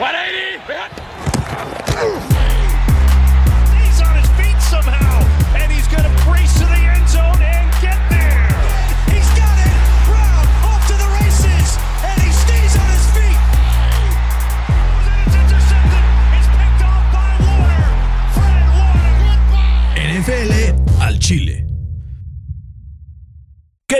[0.00, 0.79] 180.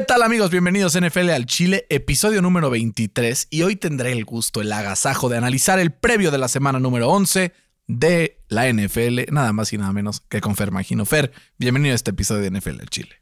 [0.00, 0.50] ¿Qué tal amigos?
[0.50, 5.28] Bienvenidos a NFL al Chile, episodio número 23 y hoy tendré el gusto, el agasajo
[5.28, 7.52] de analizar el previo de la semana número 11
[7.86, 11.04] de la NFL, nada más y nada menos que con Fer Magino.
[11.04, 13.20] Fer, bienvenido a este episodio de NFL al Chile.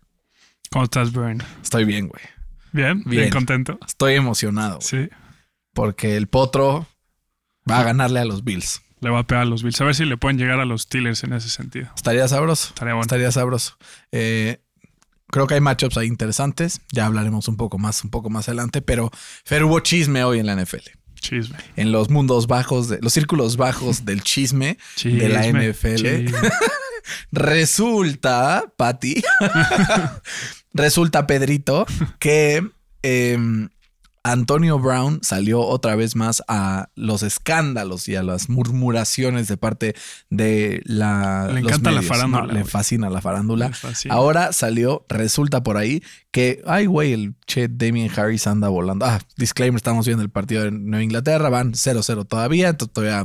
[0.71, 1.43] ¿Cómo estás, Brian?
[1.65, 2.23] Estoy bien, güey.
[2.71, 3.03] ¿Bien?
[3.05, 3.31] ¿Bien, Bien.
[3.31, 3.77] contento?
[3.85, 5.11] Estoy emocionado güey, Sí.
[5.75, 6.87] porque el potro
[7.69, 8.83] va a ganarle a los Bills.
[9.01, 9.81] Le va a pegar a los Bills.
[9.81, 11.91] A ver si le pueden llegar a los Steelers en ese sentido.
[11.97, 12.69] Estaría sabroso.
[12.69, 13.03] Estaría bueno.
[13.03, 13.77] Estaría sabroso.
[14.13, 14.61] Eh,
[15.31, 16.81] creo que hay matchups ahí interesantes.
[16.93, 18.83] Ya hablaremos un poco más, un poco más adelante.
[18.83, 19.11] Pero
[19.45, 20.91] Fer hubo chisme hoy en la NFL.
[21.21, 21.57] Chisme.
[21.77, 25.21] En los mundos bajos, de, los círculos bajos del chisme, Chisme.
[25.21, 26.35] de la NFL.
[27.33, 29.23] Resulta, Pati,
[30.75, 31.87] resulta, Pedrito,
[32.19, 32.63] que
[33.03, 33.69] em,
[34.33, 39.95] Antonio Brown salió otra vez más a los escándalos y a las murmuraciones de parte
[40.29, 41.49] de la.
[41.53, 42.53] Le encanta la farándula, ¿no?
[42.53, 43.73] Le fascina la farándula.
[43.73, 44.15] Fascina.
[44.15, 49.07] Ahora salió, resulta por ahí que, ay, güey, el che Damien Harris anda volando.
[49.07, 53.25] Ah, disclaimer, estamos viendo el partido de Nueva Inglaterra, van 0-0 todavía, entonces todavía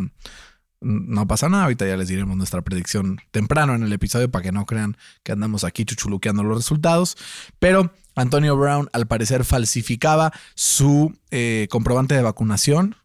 [0.83, 1.63] no pasa nada.
[1.63, 5.31] Ahorita ya les diremos nuestra predicción temprano en el episodio para que no crean que
[5.31, 7.17] andamos aquí chuchuluqueando los resultados.
[7.59, 12.95] Pero Antonio Brown al parecer falsificaba su eh, comprobante de vacunación.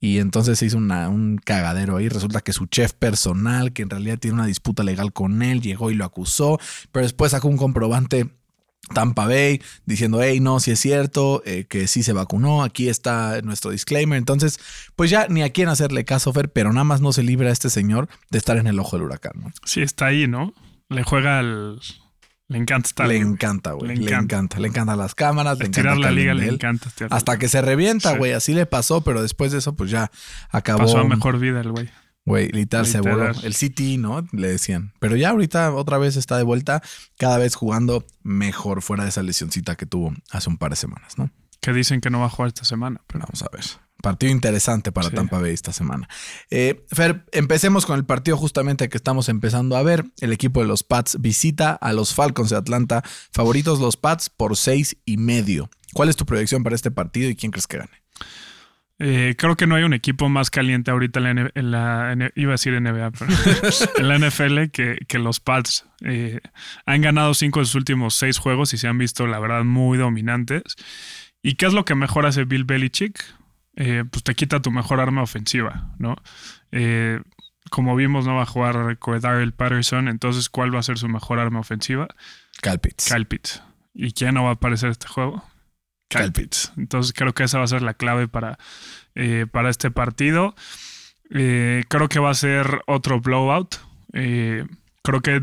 [0.00, 2.08] Y entonces se hizo un cagadero ahí.
[2.08, 5.92] Resulta que su chef personal, que en realidad tiene una disputa legal con él, llegó
[5.92, 6.58] y lo acusó.
[6.90, 8.28] Pero después sacó un comprobante
[8.92, 13.40] Tampa Bay diciendo, hey, no, si es cierto, eh, que sí se vacunó, aquí está
[13.42, 14.18] nuestro disclaimer.
[14.18, 14.58] Entonces,
[14.96, 17.52] pues ya ni a quién hacerle caso, Fer, pero nada más no se libra a
[17.52, 19.32] este señor de estar en el ojo del huracán.
[19.36, 19.52] ¿no?
[19.64, 20.52] Sí, está ahí, ¿no?
[20.88, 21.80] Le juega al.
[22.52, 23.08] Le encanta estar.
[23.08, 23.28] le güey.
[23.32, 23.88] encanta, güey.
[23.88, 24.36] Le Le encanta.
[24.36, 24.60] encanta.
[24.60, 26.88] Le encantan las cámaras, le encanta Estirar la liga le encanta.
[26.88, 28.18] estirar Hasta que se revienta, Sí.
[28.18, 28.32] güey.
[28.32, 30.10] Así le pasó, pero después de eso, pues ya
[30.50, 30.80] acabó.
[30.80, 31.88] Pasó a mejor vida el güey.
[32.24, 33.30] Güey, literal, se voló.
[33.42, 34.24] El City, ¿no?
[34.30, 34.92] Le decían.
[35.00, 36.80] Pero ya ahorita otra vez está de vuelta,
[37.18, 41.18] cada vez jugando mejor fuera de esa lesioncita que tuvo hace un par de semanas,
[41.18, 41.30] ¿no?
[41.60, 43.00] Que dicen que no va a jugar esta semana.
[43.08, 43.64] Pero Vamos a ver.
[44.02, 45.14] Partido interesante para Sí.
[45.14, 46.06] Tampa Bay esta semana.
[46.50, 50.04] Eh, Fer, empecemos con el partido justamente que estamos empezando a ver.
[50.20, 53.02] El equipo de los Pats visita a los Falcons de Atlanta.
[53.32, 55.70] Favoritos los Pats por seis y medio.
[55.94, 58.02] ¿Cuál es tu proyección para este partido y quién crees que gane?
[58.98, 62.30] eh, creo que no hay un equipo más caliente ahorita en la, en la N-
[62.36, 63.32] iba a decir NBA, pero
[63.98, 65.86] en la NFL que, que los Pats.
[66.04, 66.38] Eh,
[66.86, 69.98] han ganado cinco de sus últimos seis juegos y se han visto, la verdad, muy
[69.98, 70.62] dominantes.
[71.42, 73.24] ¿Y qué es lo que mejor hace Bill Belichick?
[73.76, 76.16] Eh, pues te quita tu mejor arma ofensiva, ¿no?
[76.72, 77.20] Eh,
[77.70, 81.38] como vimos, no va a jugar Darrell Patterson, entonces, ¿cuál va a ser su mejor
[81.38, 82.08] arma ofensiva?
[83.08, 83.62] Kyle Pitts.
[83.94, 85.42] ¿Y quién no va a aparecer este juego?
[86.32, 86.72] Pitts.
[86.76, 88.58] Entonces creo que esa va a ser la clave para,
[89.14, 90.54] eh, para este partido.
[91.30, 93.76] Eh, creo que va a ser otro blowout.
[94.12, 95.40] Creo que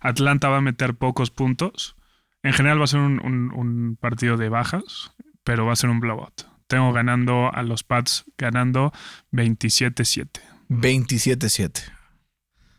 [0.00, 1.96] Atlanta va a meter pocos puntos.
[2.42, 5.12] En general va a ser un, un- un partido de bajas,
[5.44, 6.42] pero va a ser un blowout.
[6.66, 8.92] Tengo ganando a los Pats ganando
[9.32, 10.28] 27-7.
[10.68, 11.82] 27-7.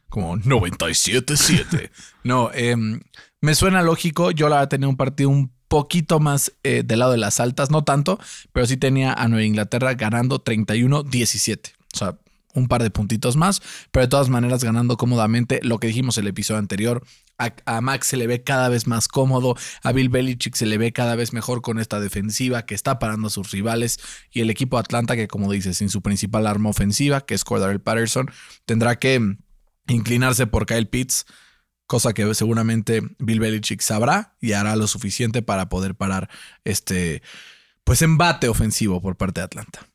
[0.09, 1.91] Como 97-7.
[2.23, 3.01] no, em,
[3.41, 4.31] me suena lógico.
[4.31, 7.83] Yo la tenía un partido un poquito más eh, del lado de las altas, no
[7.83, 8.19] tanto,
[8.51, 11.73] pero sí tenía a Nueva Inglaterra ganando 31-17.
[11.93, 12.17] O sea,
[12.53, 13.61] un par de puntitos más,
[13.91, 17.05] pero de todas maneras ganando cómodamente lo que dijimos el episodio anterior.
[17.37, 20.93] A, Max se le ve cada vez más cómodo, a Bill Belichick se le ve
[20.93, 23.99] cada vez mejor con esta defensiva que está parando a sus rivales
[24.31, 27.81] y el equipo Atlanta que como dices, sin su principal arma ofensiva, que es Cordell
[27.81, 28.31] Patterson,
[28.65, 29.37] tendrá que
[29.87, 31.25] inclinarse por Kyle Pitts,
[31.87, 36.29] cosa que seguramente Bill Belichick sabrá y hará lo suficiente para poder parar
[36.63, 37.21] este
[37.83, 39.87] pues embate ofensivo por parte de Atlanta.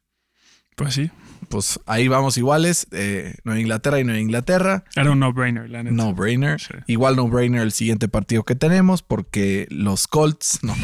[0.77, 1.11] Pues sí,
[1.51, 4.85] Pues ahí vamos iguales, eh, Nueva Inglaterra y Nueva Inglaterra.
[4.95, 5.97] era un no-brainer, la neta.
[5.97, 6.61] No brainer.
[6.61, 6.75] Sí.
[6.87, 10.77] Igual no brainer el siguiente partido que tenemos porque los Colts, no.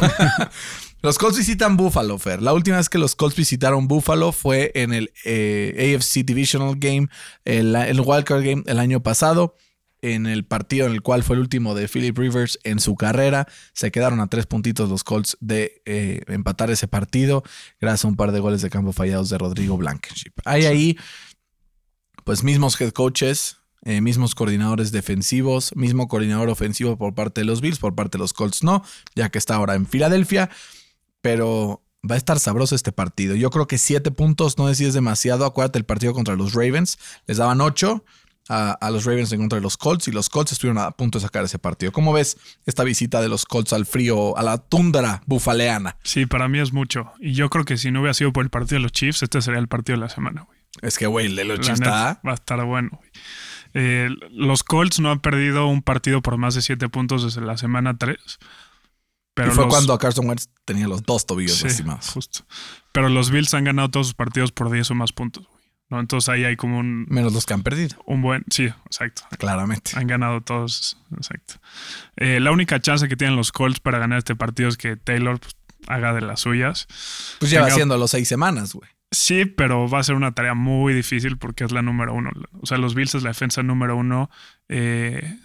[1.02, 2.42] los Colts visitan Buffalo, Fer.
[2.42, 7.06] La última vez que los Colts visitaron Buffalo fue en el eh, AFC Divisional Game,
[7.44, 9.54] el, el Wildcard Game el año pasado.
[10.02, 13.48] En el partido en el cual fue el último de Philip Rivers en su carrera,
[13.72, 17.42] se quedaron a tres puntitos los Colts de eh, empatar ese partido,
[17.80, 20.32] gracias a un par de goles de campo fallados de Rodrigo Blankenship.
[20.44, 20.98] Hay ahí,
[22.24, 27.60] pues, mismos head coaches, eh, mismos coordinadores defensivos, mismo coordinador ofensivo por parte de los
[27.60, 28.84] Bills, por parte de los Colts no,
[29.14, 30.50] ya que está ahora en Filadelfia,
[31.20, 33.34] pero va a estar sabroso este partido.
[33.34, 35.44] Yo creo que siete puntos no es demasiado.
[35.44, 36.98] Acuérdate el partido contra los Ravens.
[37.26, 38.04] Les daban ocho
[38.48, 41.18] a, a, los Ravens en contra de los Colts y los Colts estuvieron a punto
[41.18, 41.90] de sacar ese partido.
[41.92, 45.96] ¿Cómo ves esta visita de los Colts al frío, a la tundra bufaleana?
[46.04, 47.12] Sí, para mí es mucho.
[47.18, 49.42] Y yo creo que si no hubiera sido por el partido de los Chiefs, este
[49.42, 50.58] sería el partido de la semana, güey.
[50.82, 52.20] Es que, güey, el de los La Chiefs está...
[52.26, 53.10] Va a estar bueno, güey.
[53.74, 57.56] Eh, los Colts no han perdido un partido por más de siete puntos desde la
[57.58, 58.16] semana 3.
[59.34, 62.08] Pero y fue los- cuando Carson Wentz tenía los dos tobillos Sí, lastimados.
[62.10, 62.40] justo.
[62.92, 65.55] Pero los Bills han ganado todos sus partidos por 10 o más puntos, güey.
[65.88, 66.00] ¿No?
[66.00, 68.44] Entonces ahí hay como un, Menos los que han perdido, un buen.
[68.50, 69.22] Sí, exacto.
[69.38, 69.92] claramente.
[69.94, 70.98] Han ganado todos.
[71.14, 71.54] Exacto.
[72.16, 75.38] Eh, la única chance que tienen los Colts para ganar este partido es que Taylor
[75.38, 75.56] pues,
[75.86, 76.86] haga de las suyas.
[77.38, 78.88] Pues lleva haciendo los seis semanas, güey.
[79.10, 82.30] Sí, pero va a ser una tarea muy difícil porque es la número uno.
[82.60, 84.30] O sea, los Bills es la defensa número uno
[84.68, 85.38] eh,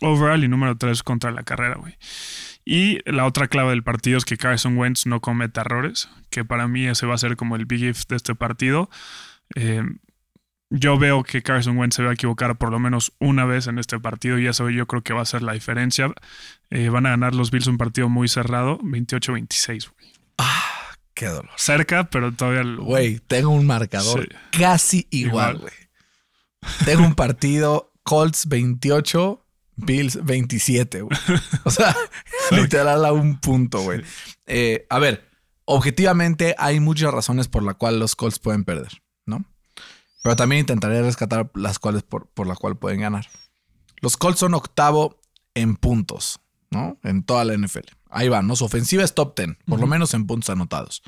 [0.00, 1.96] overall y número tres contra la carrera, güey.
[2.64, 6.66] Y la otra clave del partido es que Carson Wentz no cometa errores, que para
[6.66, 8.90] mí ese va a ser como el big if de este partido.
[9.54, 9.82] Eh,
[10.70, 13.78] yo veo que Carson Wentz se va a equivocar por lo menos una vez en
[13.78, 16.12] este partido y eso yo creo que va a ser la diferencia.
[16.70, 20.12] Eh, van a ganar los Bills un partido muy cerrado, 28-26, güey.
[21.14, 21.48] Qué dolor.
[21.56, 22.62] Cerca, pero todavía...
[22.78, 24.58] Güey, tengo un marcador Sí.
[24.58, 25.72] casi igual, güey.
[26.84, 29.46] Tengo un partido Colts 28,
[29.76, 31.18] Bills 27, güey.
[31.64, 31.96] O sea,
[32.50, 34.02] literal a un punto, güey.
[34.46, 35.26] Eh, a ver,
[35.64, 39.00] objetivamente hay muchas razones por las cuales los Colts pueden perder.
[40.26, 43.28] Pero también intentaré rescatar las cuales por, por las cuales pueden ganar.
[44.00, 45.20] Los Colts son octavo
[45.54, 46.98] en puntos, ¿no?
[47.04, 47.86] En toda la NFL.
[48.10, 48.56] Ahí van, ¿no?
[48.56, 51.04] Su ofensiva es top 10, por lo menos en puntos anotados.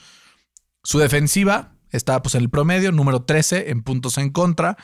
[0.84, 4.76] Su defensiva está pues en el promedio, número 13 en puntos en contra.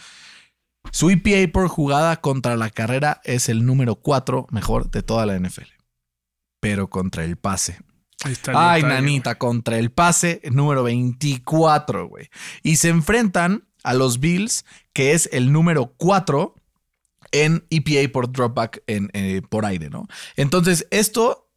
[0.90, 5.38] Su EPA por jugada contra la carrera es el número 4 mejor de toda la
[5.38, 5.70] NFL.
[6.58, 7.78] Pero contra el pase.
[8.24, 12.30] Ahí está el Ay, detalle, nanita, contra el pase número 24, güey.
[12.64, 16.54] Y se enfrentan a los Bills, que es el número 4
[17.32, 20.06] en EPA por dropback en, eh, por aire, ¿no?
[20.36, 21.48] Entonces, esto,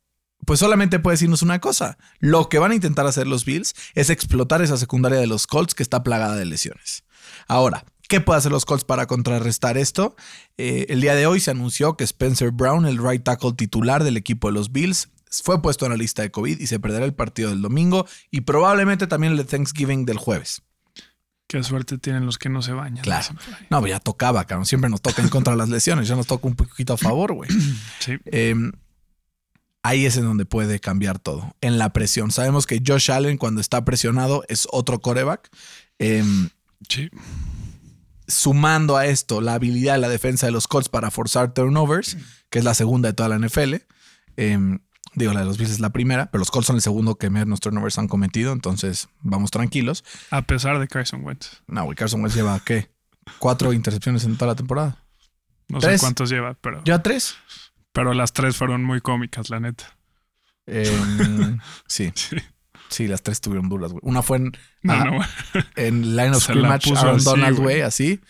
[0.45, 1.97] pues solamente puede decirnos una cosa.
[2.19, 5.73] Lo que van a intentar hacer los Bills es explotar esa secundaria de los Colts
[5.73, 7.03] que está plagada de lesiones.
[7.47, 10.15] Ahora, ¿qué puede hacer los Colts para contrarrestar esto?
[10.57, 14.17] Eh, el día de hoy se anunció que Spencer Brown, el right tackle titular del
[14.17, 17.13] equipo de los Bills, fue puesto en la lista de COVID y se perderá el
[17.13, 20.63] partido del domingo y probablemente también el de Thanksgiving del jueves.
[21.47, 23.03] Qué suerte tienen los que no se bañan.
[23.03, 23.27] Claro.
[23.69, 24.65] No, ya tocaba, cabrón.
[24.65, 26.07] Siempre nos toca en contra de las lesiones.
[26.07, 27.49] Ya nos toca un poquito a favor, güey.
[27.99, 28.17] Sí.
[28.25, 28.53] Eh,
[29.83, 31.55] ahí es en donde puede cambiar todo.
[31.61, 32.31] En la presión.
[32.31, 35.49] Sabemos que Josh Allen, cuando está presionado, es otro coreback.
[35.99, 36.23] Eh,
[36.89, 37.09] Sí.
[38.27, 42.17] sumando a esto la habilidad de la defensa de los Colts para forzar turnovers,
[42.49, 43.75] que es la segunda de toda la NFL.
[44.35, 44.79] Eh,
[45.17, 47.29] digo, la de los Bills es la primera, pero los Colts son el segundo que
[47.29, 50.03] menos turnovers han cometido, entonces vamos tranquilos.
[50.29, 51.61] A pesar de Carson Wentz.
[51.67, 52.89] No, güey, Carson Wentz lleva, ¿qué?
[53.39, 55.03] Cuatro intercepciones en toda la temporada.
[55.69, 55.99] No Tres.
[55.99, 57.35] sé cuántos lleva, pero, ¿Ya tres?
[57.91, 59.97] pero las tres fueron muy cómicas, la neta.
[60.67, 60.85] Eh,
[61.87, 62.37] sí, Sí.
[62.89, 64.01] sí, las tres estuvieron duras, güey.
[64.03, 64.51] Una fue en,
[64.83, 65.19] No, ah, no,
[65.75, 67.81] en Line of Scrimmage, Aaron Donald, güey.
[67.81, 68.21] así.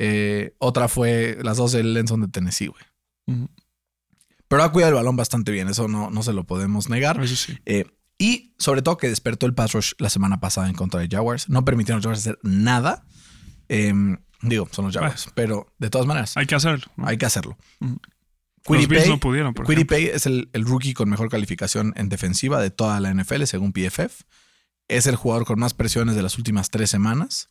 [0.00, 2.82] Eh, otra fue las dos del Lenson de Tennessee, güey.
[3.28, 3.48] Ujú.
[4.54, 7.20] Pero ha cuidado el balón bastante bien, eso no, no se lo podemos negar.
[7.22, 7.58] Eso sí.
[7.66, 7.86] Eh,
[8.18, 11.48] y sobre todo que despertó el pass rush la semana pasada en contra de Jaguars.
[11.48, 13.04] No permitieron a los Jaguars hacer nada.
[13.68, 13.92] Eh,
[14.42, 16.86] digo, son los Jaguars, pero de todas maneras Hay que hacerlo.
[16.96, 17.06] ¿no?
[17.08, 17.58] hay que hacerlo.
[17.80, 17.98] Ujú.
[18.64, 22.08] Quiddy los Bills Pay- no pudieron, por es el, el rookie con mejor calificación en
[22.08, 24.22] defensiva de toda la NFL, según PFF.
[24.86, 27.48] Es el jugador con más presiones de las últimas tres semanas.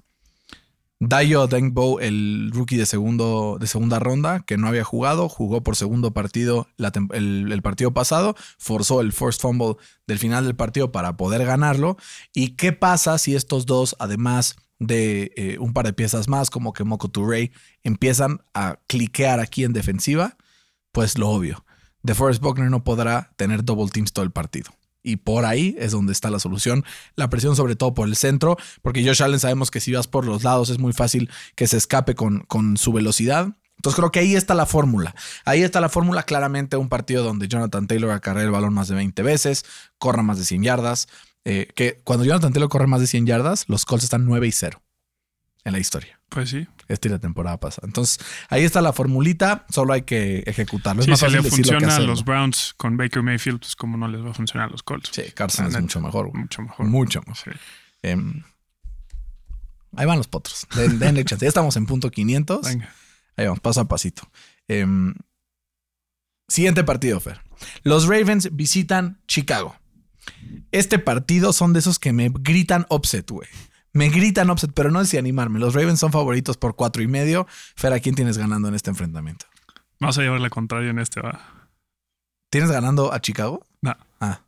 [1.10, 5.76] Dayo Dengbo, el rookie de, segundo, de segunda ronda, que no había jugado, jugó por
[5.76, 9.76] segundo partido el partido pasado, forzó el first fumble
[10.08, 11.98] del final del partido para poder ganarlo.
[12.34, 16.72] ¿Y qué pasa si estos dos, además de eh, un par de piezas más, como
[16.74, 17.52] que Moko Touré,
[17.84, 20.38] empiezan a cliquear aquí en defensiva?
[20.92, 21.66] Pues lo obvio.
[22.04, 24.72] DeForest Buckner no podrá tener double teams todo el partido.
[25.04, 26.84] Y por ahí es donde está la solución.
[27.16, 30.26] La presión sobre todo por el centro, porque Josh Allen sabemos que si vas por
[30.26, 33.50] los lados es muy fácil que se escape con, con su velocidad.
[33.76, 35.14] Entonces creo que ahí está la fórmula.
[35.44, 38.96] Ahí está la fórmula claramente un partido donde Jonathan Taylor acarrea el balón más de
[38.96, 39.66] 20 veces,
[39.98, 41.08] corra más de 100 yardas.
[41.46, 44.52] eh, que cuando Jonathan Taylor corre más de 100 yardas, los Colts están 9 y
[44.54, 44.82] 0
[45.66, 46.20] en la historia.
[46.30, 46.68] Pues sí.
[46.88, 47.86] Esta y la temporada pasada.
[47.88, 51.02] Entonces, ahí está la formulita, solo hay que ejecutarlo.
[51.02, 54.08] Es Sí, más fácil le funciona a los Browns con Baker Mayfield, pues como no
[54.08, 55.10] les va a funcionar a los Colts.
[55.14, 56.28] Sí, Carson es mucho mejor.
[56.30, 56.42] güey.
[56.42, 56.86] Mucho mejor.
[56.88, 57.38] Mucho mejor.
[57.54, 57.60] Sí.
[58.02, 58.44] Em,
[59.96, 60.68] ahí van los potros.
[60.76, 61.46] Den- denle chance.
[61.46, 62.66] Ya estamos en punto 500.
[62.66, 62.94] Venga.
[63.38, 64.30] Ahí vamos, paso a pasito.
[64.68, 65.14] Em,
[66.48, 67.42] siguiente partido, Fer.
[67.84, 69.76] Los Ravens visitan Chicago.
[70.72, 73.48] Este partido son de esos que me gritan upset, güey.
[73.94, 75.60] Me gritan upset, pero no es si animarme.
[75.60, 77.48] Los Ravens son favoritos por cuatro y medio.
[77.76, 79.46] Fer, ¿a quién tienes ganando en este enfrentamiento?
[80.00, 81.70] Vamos a llevar la contraria en este, va.
[82.50, 83.66] ¿Tienes ganando a Chicago?
[83.82, 83.96] No.
[84.20, 84.42] Ah.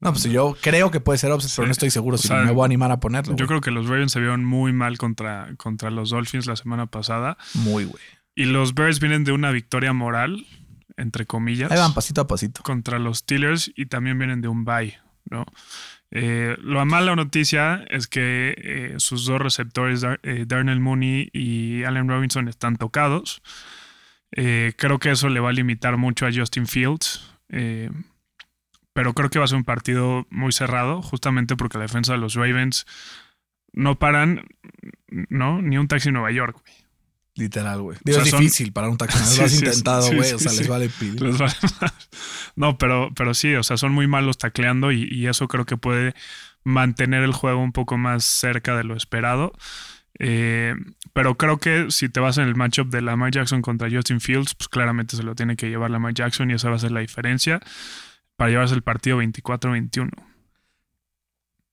[0.00, 2.42] No, pues yo creo que puede ser upset, pero no estoy seguro O si sea,
[2.42, 3.34] me voy a animar a ponerlo.
[3.36, 6.86] Yo creo que los Ravens se vieron muy mal contra, contra los Dolphins la semana
[6.86, 7.36] pasada.
[7.54, 8.02] Muy, güey.
[8.34, 10.46] Y los Bears vienen de una victoria moral,
[10.96, 12.62] entre comillas, Ahí van pasito a pasito.
[12.62, 15.44] contra los Steelers y también vienen de un bye, ¿no?
[16.10, 21.84] Eh, la mala noticia es que eh, sus dos receptores, Dar- eh, Darnell Mooney y
[21.84, 23.42] Allen Robinson, están tocados.
[24.32, 27.24] Eh, creo que eso le va a limitar mucho a Justin Fields.
[28.92, 32.18] pero creo que va a ser un partido muy cerrado, justamente porque la defensa de
[32.18, 32.84] los Ravens
[33.72, 34.44] no paran,
[35.08, 35.62] ¿no?
[35.62, 36.74] Ni un taxi en Nueva York, güey.
[37.38, 37.96] Literal, güey.
[38.04, 39.18] Digo, sea, es son- difícil para un taxi.
[39.24, 40.24] Sí, lo has sí, intentado, güey.
[40.24, 41.14] sí, o sea, les vale pil.
[41.16, 41.94] Les vale más.
[42.56, 45.76] No, pero, pero sí, o sea, son muy malos tacleando y, y eso creo que
[45.76, 46.14] puede
[46.64, 49.52] mantener el juego un poco más cerca de lo esperado.
[50.18, 50.74] Eh,
[51.12, 54.54] pero creo que si te vas en el matchup de Lamar Jackson contra Justin Fields,
[54.56, 57.00] pues claramente se lo tiene que llevar Lamar Jackson y esa va a ser la
[57.00, 57.60] diferencia
[58.36, 60.10] para llevarse el partido 24-21.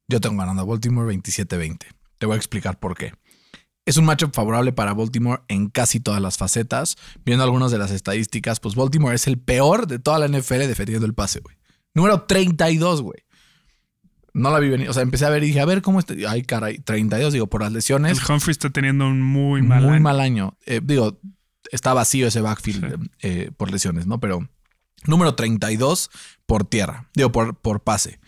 [0.07, 1.79] Yo tengo ganando a Baltimore 27-20.
[2.19, 3.13] Te voy a explicar por qué.
[3.85, 6.95] Es un matchup favorable para Baltimore en casi todas las facetas.
[7.23, 11.05] Viendo algunas de las estadísticas, pues Baltimore es el peor de toda la NFL defendiendo
[11.05, 11.55] el pase, güey.
[11.93, 13.19] Número 32, güey.
[14.33, 14.89] No la vi venir.
[14.89, 16.13] O sea, empecé a ver y dije, a ver cómo está.
[16.27, 18.19] Ay, caray, 32, digo, por las lesiones.
[18.19, 20.01] El Humphrey está teniendo un muy mal muy año.
[20.01, 20.57] mal año.
[20.65, 21.19] Eh, digo,
[21.71, 24.19] está vacío ese backfield eh, por lesiones, ¿no?
[24.19, 24.49] Pero
[25.05, 26.09] número 32
[26.45, 27.07] por tierra.
[27.13, 28.19] Digo, por, por pase.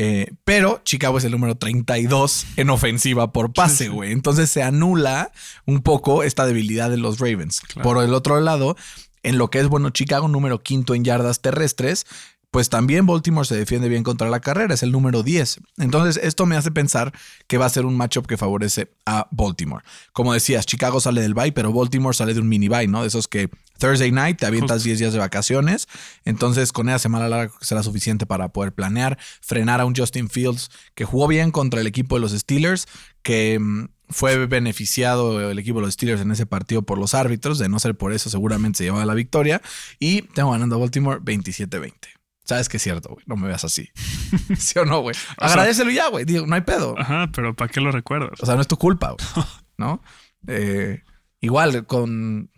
[0.00, 3.88] Eh, pero Chicago es el número 32 en ofensiva por pase, Sí, sí.
[3.90, 4.12] güey.
[4.12, 5.32] Entonces se anula
[5.66, 7.60] un poco esta debilidad de los Ravens.
[7.60, 7.82] Claro.
[7.82, 8.76] Por el otro lado,
[9.24, 12.06] en lo que es bueno Chicago, número quinto en yardas terrestres,
[12.50, 15.60] pues también Baltimore se defiende bien contra la carrera, es el número 10.
[15.78, 17.12] Entonces, esto me hace pensar
[17.46, 19.84] que va a ser un matchup que favorece a Baltimore.
[20.12, 23.02] Como decías, Chicago sale del bye, pero Baltimore sale de un mini bye, ¿no?
[23.02, 24.88] De esos que Thursday night te avientas Justo.
[24.88, 25.88] 10 días de vacaciones.
[26.24, 30.70] Entonces, con esa semana larga será suficiente para poder planear, frenar a un Justin Fields
[30.94, 32.88] que jugó bien contra el equipo de los Steelers,
[33.22, 37.58] que mm, fue beneficiado el equipo de los Steelers en ese partido por los árbitros.
[37.58, 39.60] De no ser por eso, seguramente se llevaba la victoria.
[39.98, 42.17] Y tengo ganando a Baltimore 27-20.
[42.48, 43.22] Sabes que es cierto, güey.
[43.26, 43.90] No me veas así.
[44.58, 45.14] ¿Sí o no, güey?
[45.36, 46.24] Agradecelo ya, güey.
[46.24, 46.98] Digo, no hay pedo.
[46.98, 48.40] Ajá, pero ¿para qué lo recuerdas?
[48.40, 49.46] O sea, no es tu culpa, güey.
[49.76, 50.02] ¿No?
[50.46, 51.02] Eh,
[51.40, 52.50] igual con.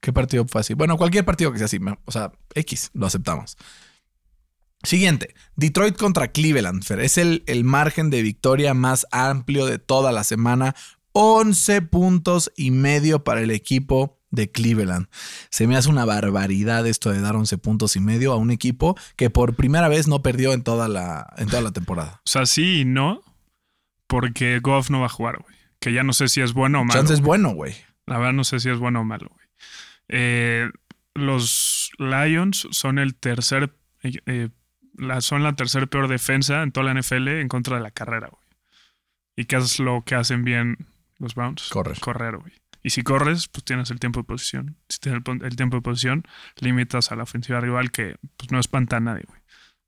[0.00, 0.74] ¿Qué partido fue así?
[0.74, 1.78] Bueno, cualquier partido que sea así.
[2.04, 3.56] O sea, X, lo aceptamos.
[4.82, 6.82] Siguiente, Detroit contra Cleveland.
[6.82, 6.98] Fer.
[6.98, 10.74] Es el, el margen de victoria más amplio de toda la semana.
[11.12, 15.06] 11 puntos y medio para el equipo de Cleveland.
[15.50, 18.96] Se me hace una barbaridad esto de dar 11 puntos y medio a un equipo
[19.16, 22.20] que por primera vez no perdió en toda la, en toda la temporada.
[22.24, 23.22] O sea, sí y no,
[24.06, 25.54] porque Goff no va a jugar, güey.
[25.80, 27.00] Que ya no sé si es bueno o malo.
[27.00, 27.74] Chance es bueno, güey.
[28.06, 29.46] La verdad no sé si es bueno o malo, güey.
[30.08, 30.70] Eh,
[31.14, 34.48] los Lions son el tercer, eh, eh,
[34.96, 38.28] la, son la tercer peor defensa en toda la NFL en contra de la carrera,
[38.28, 38.44] güey.
[39.36, 40.86] ¿Y qué es lo que hacen bien
[41.18, 41.68] los Browns?
[41.70, 41.98] Correr.
[42.00, 42.52] Correr, güey.
[42.84, 44.76] Y si corres, pues tienes el tiempo de posición.
[44.90, 46.22] Si tienes el, el tiempo de posición,
[46.60, 49.40] limitas a la ofensiva rival que pues, no espanta a nadie, güey.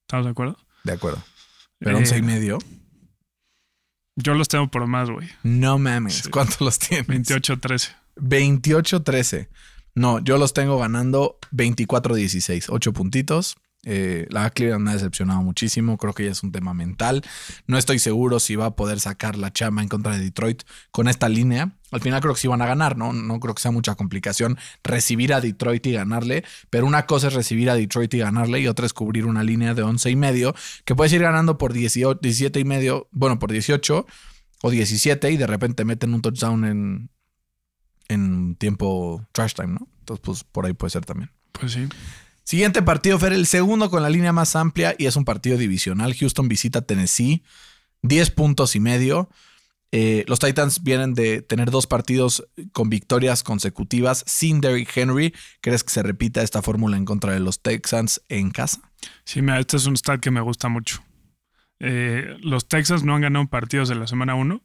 [0.08, 0.58] ¿Estamos de acuerdo?
[0.82, 1.22] De acuerdo.
[1.78, 2.58] Pero Eh, 11 y medio.
[4.16, 5.28] Yo los tengo por más, güey.
[5.42, 6.22] No mames.
[6.22, 6.30] Sí.
[6.30, 7.06] ¿Cuántos los tienes?
[7.06, 7.94] 28-13.
[8.16, 9.48] 28-13.
[9.94, 12.66] No, yo los tengo ganando 24-16.
[12.70, 13.56] 8 puntitos.
[13.88, 15.96] Eh, la Cleveland me ha decepcionado muchísimo.
[15.96, 17.22] Creo que ya es un tema mental.
[17.68, 21.06] No estoy seguro si va a poder sacar la chama en contra de Detroit con
[21.06, 21.72] esta línea.
[21.92, 23.12] Al final creo que sí van a ganar, ¿no?
[23.12, 26.44] No creo que sea mucha complicación recibir a Detroit y ganarle.
[26.68, 29.72] Pero una cosa es recibir a Detroit y ganarle y otra es cubrir una línea
[29.72, 33.52] de 11 y medio que puedes ir ganando por 18, 17 y medio, bueno, por
[33.52, 34.04] 18
[34.62, 37.10] o 17 y de repente meten un touchdown en,
[38.08, 39.88] en tiempo trash time, ¿no?
[40.00, 41.30] Entonces, pues por ahí puede ser también.
[41.52, 41.88] Pues sí.
[42.46, 46.14] Siguiente partido, Fer, el segundo con la línea más amplia y es un partido divisional.
[46.14, 47.42] Houston visita Tennessee,
[48.02, 49.28] 10 puntos y medio.
[49.90, 55.34] Eh, los Titans vienen de tener dos partidos con victorias consecutivas sin Derrick Henry.
[55.60, 58.92] ¿Crees que se repita esta fórmula en contra de los Texans en casa?
[59.24, 61.02] Sí, mira, este es un stat que me gusta mucho.
[61.80, 64.62] Eh, los Texans no han ganado partidos de la semana 1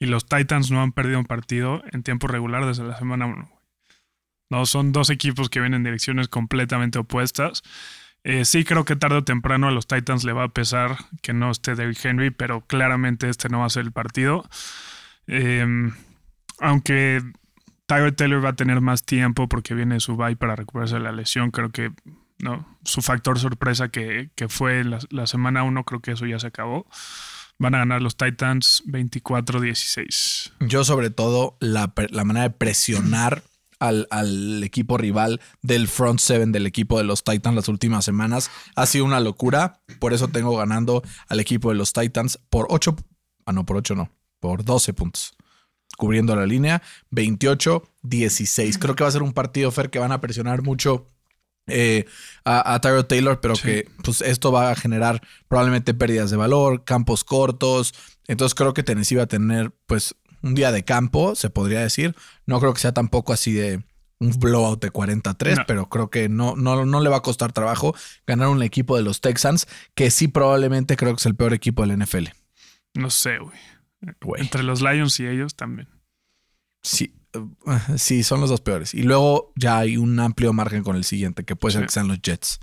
[0.00, 3.59] y los Titans no han perdido un partido en tiempo regular desde la semana 1.
[4.50, 7.62] No, son dos equipos que vienen en direcciones completamente opuestas.
[8.22, 11.32] Eh, sí creo que tarde o temprano a los Titans le va a pesar que
[11.32, 14.44] no esté Derrick Henry, pero claramente este no va a ser el partido.
[15.26, 15.64] Eh,
[16.58, 17.22] aunque
[17.86, 21.12] Tyler Taylor va a tener más tiempo porque viene su bye para recuperarse de la
[21.12, 21.92] lesión, creo que
[22.40, 22.66] ¿no?
[22.84, 26.46] Su factor sorpresa que, que fue la, la semana 1, creo que eso ya se
[26.46, 26.86] acabó.
[27.58, 30.52] Van a ganar los Titans 24-16.
[30.60, 33.42] Yo, sobre todo, la, la manera de presionar
[33.80, 38.50] al, al, equipo rival del front seven del equipo de los Titans las últimas semanas
[38.76, 39.80] ha sido una locura.
[39.98, 42.94] Por eso tengo ganando al equipo de los Titans por 8.
[43.46, 45.34] Ah, no, por 8 no, por 12 puntos.
[45.96, 48.78] Cubriendo la línea 28-16.
[48.78, 51.08] Creo que va a ser un partido, Fer, que van a presionar mucho
[51.66, 52.06] eh,
[52.44, 53.62] a, a Tyro Taylor, pero sí.
[53.62, 57.94] que pues, esto va a generar probablemente pérdidas de valor, campos cortos.
[58.28, 62.14] Entonces creo que Tennessee va a tener pues un día de campo, se podría decir.
[62.46, 63.82] No creo que sea tampoco así de
[64.18, 65.64] un blowout de 43, no.
[65.66, 67.94] pero creo que no, no, no le va a costar trabajo
[68.26, 71.86] ganar un equipo de los Texans, que sí probablemente creo que es el peor equipo
[71.86, 72.26] del NFL.
[72.94, 73.58] No sé, güey.
[74.42, 75.88] Entre los Lions y ellos también.
[76.82, 78.94] Sí, uh, sí, son los dos peores.
[78.94, 81.86] Y luego ya hay un amplio margen con el siguiente, que puede ser sí.
[81.86, 82.60] que sean los Jets.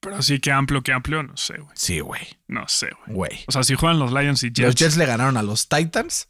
[0.00, 1.72] Pero sí que amplio, que amplio, no sé, güey.
[1.74, 2.22] Sí, güey.
[2.48, 3.44] No sé, güey.
[3.46, 4.60] O sea, si juegan los Lions y Jets.
[4.60, 6.28] Los Jets le ganaron a los Titans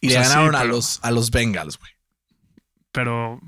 [0.00, 1.90] y o sea, le ganaron sí, pero, a, los, a los Bengals, güey.
[2.92, 3.40] Pero.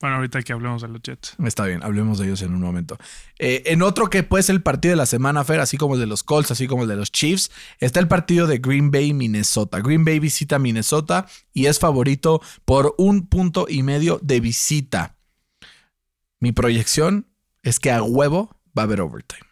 [0.00, 1.36] Bueno, ahorita que hablemos de los Jets.
[1.44, 2.98] Está bien, hablemos de ellos en un momento.
[3.38, 6.00] Eh, en otro que puede ser el partido de la semana, Fer, así como el
[6.00, 9.14] de los Colts, así como el de los Chiefs, está el partido de Green Bay,
[9.14, 9.80] Minnesota.
[9.80, 15.16] Green Bay visita Minnesota y es favorito por un punto y medio de visita.
[16.38, 17.26] Mi proyección
[17.64, 19.42] es que a huevo va a haber overtime.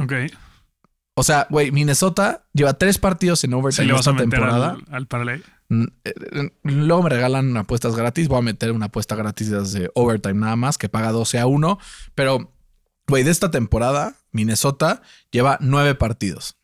[0.00, 0.12] Ok.
[1.14, 4.78] O sea, güey, Minnesota lleva tres partidos en overtime ¿Sí esta temporada.
[4.88, 5.42] Al, al parlay?
[6.62, 8.28] Luego me regalan apuestas gratis.
[8.28, 11.78] Voy a meter una apuesta gratis de overtime nada más, que paga 12 a 1.
[12.14, 12.52] Pero,
[13.06, 16.56] güey, de esta temporada, Minnesota lleva nueve partidos.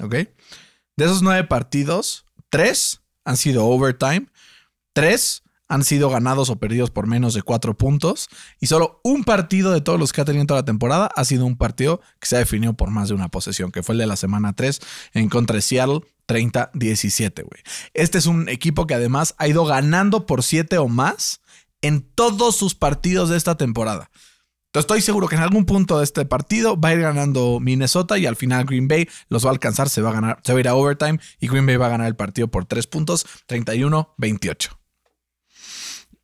[0.00, 0.14] ¿Ok?
[0.14, 4.26] De esos nueve partidos, tres han sido overtime.
[4.92, 8.28] Tres han sido ganados o perdidos por menos de cuatro puntos.
[8.60, 11.46] Y solo un partido de todos los que ha tenido toda la temporada ha sido
[11.46, 14.06] un partido que se ha definido por más de una posesión, que fue el de
[14.06, 14.80] la semana 3
[15.14, 16.00] en contra de Seattle.
[16.28, 17.62] 30-17, güey.
[17.94, 21.40] Este es un equipo que además ha ido ganando por 7 o más
[21.82, 24.08] en todos sus partidos de esta temporada.
[24.72, 28.26] Estoy seguro que en algún punto de este partido va a ir ganando Minnesota y
[28.26, 30.60] al final Green Bay los va a alcanzar, se va a ganar, se va a
[30.60, 34.81] ir a overtime y Green Bay va a ganar el partido por 3 puntos, 31-28.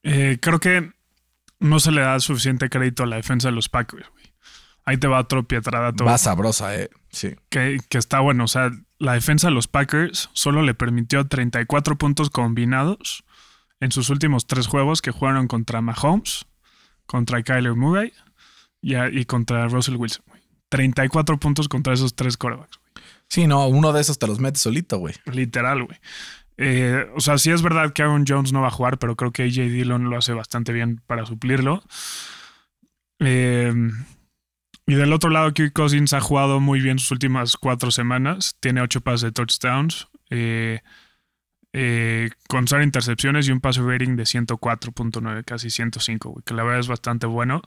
[0.09, 0.91] Eh, creo que
[1.61, 4.25] no se le da suficiente crédito a la defensa de los Packers, güey.
[4.85, 6.05] Ahí te va otro pietradato.
[6.05, 6.89] Va sabrosa, eh.
[7.11, 7.37] Sí.
[7.51, 8.45] Que, que está bueno.
[8.45, 13.23] O sea, la defensa de los Packers solo le permitió 34 puntos combinados
[13.81, 16.47] en sus últimos tres juegos que jugaron contra Mahomes,
[17.07, 18.15] contra Kyler Murray
[18.81, 20.25] y, y contra Russell Wilson.
[20.27, 20.41] Güey.
[20.71, 22.79] 34 puntos contra esos tres corebacks.
[22.79, 23.05] Güey.
[23.29, 25.15] Sí, no, uno de esos te los metes solito, güey.
[25.27, 25.99] Literal, güey.
[26.59, 29.33] Eh, o sea, sí es verdad que Aaron Jones no va a jugar, pero creo
[29.33, 31.83] que AJ Dillon lo hace bastante bien para suplirlo.
[33.21, 33.73] Eh,
[34.89, 38.57] y del otro lado, Kirk Cousins ha jugado muy bien sus últimas cuatro semanas.
[38.59, 40.81] Tiene ocho pases de touchdowns, eh,
[41.75, 46.63] eh, con cero intercepciones y un pase rating de 104.9, casi 105, güey, que la
[46.63, 47.61] verdad es bastante bueno.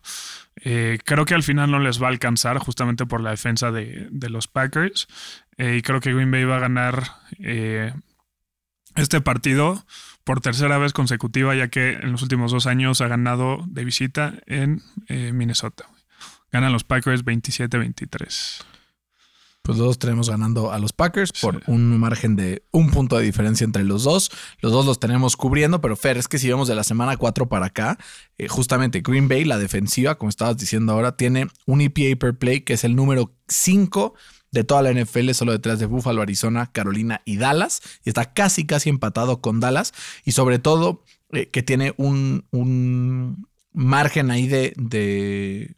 [0.63, 4.07] Eh, creo que al final no les va a alcanzar justamente por la defensa de,
[4.09, 5.07] de los Packers.
[5.59, 7.03] y creo que Green Bay va a ganar
[8.95, 9.85] este partido
[10.23, 14.35] por tercera vez consecutiva, ya que en los últimos dos años ha ganado de visita
[14.45, 15.85] en Minnesota.
[16.51, 18.63] Ganan los Packers 27-23.
[19.63, 21.61] Pues los dos tenemos ganando a los Packers por sí.
[21.67, 24.31] un margen de un punto de diferencia entre los dos.
[24.59, 27.47] Los dos los tenemos cubriendo, pero Fer, es que si vemos de la semana 4
[27.47, 27.99] para acá,
[28.39, 32.61] eh, justamente Green Bay, la defensiva, como estabas diciendo ahora, tiene un EPA per play
[32.61, 34.15] que es el número 5
[34.51, 37.81] de toda la NFL, solo detrás de Buffalo, Arizona, Carolina y Dallas.
[38.03, 39.93] Y está casi, casi empatado con Dallas.
[40.25, 45.75] Y sobre todo eh, que tiene un, un margen ahí de, de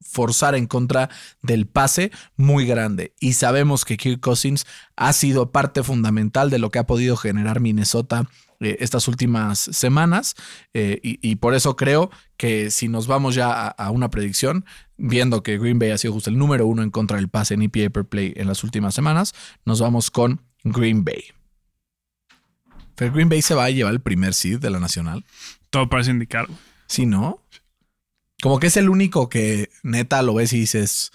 [0.00, 1.08] forzar en contra
[1.42, 3.14] del pase muy grande.
[3.20, 7.60] Y sabemos que Kirk Cousins ha sido parte fundamental de lo que ha podido generar
[7.60, 8.28] Minnesota
[8.60, 10.34] eh, estas últimas semanas.
[10.74, 14.64] Eh, y, y, por eso creo que si nos vamos ya a, a, una predicción,
[14.96, 17.62] viendo que Green Bay ha sido justo el número uno en contra del pase en
[17.62, 21.24] EPA per play en las últimas semanas, nos vamos con Green Bay.
[22.94, 25.24] Pero Green Bay se va a llevar el primer seed de la nacional.
[25.70, 26.46] Todo parece indicar.
[26.86, 27.42] Sí, ¿no?
[28.42, 31.10] Como que es el único que neta lo ves y dices,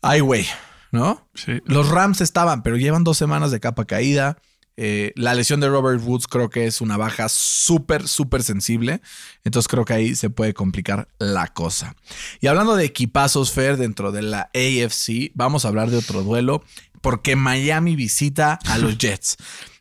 [0.00, 0.46] ay, güey,
[0.92, 1.26] ¿no?
[1.34, 1.60] Sí.
[1.64, 4.38] Los Rams estaban, pero llevan dos semanas de capa caída.
[4.82, 9.02] Eh, la lesión de Robert Woods creo que es una baja súper, súper sensible.
[9.44, 11.96] Entonces creo que ahí se puede complicar la cosa.
[12.40, 16.64] Y hablando de equipazos fair dentro de la AFC, vamos a hablar de otro duelo
[17.02, 19.36] porque Miami visita a los Jets.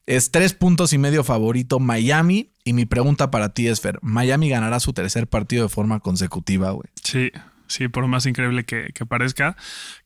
[0.05, 2.51] Es tres puntos y medio favorito Miami.
[2.65, 6.71] Y mi pregunta para ti es, Fer, ¿Miami ganará su tercer partido de forma consecutiva,
[6.71, 6.89] güey?
[7.01, 7.31] Sí,
[7.67, 9.55] sí, por más increíble que, que parezca,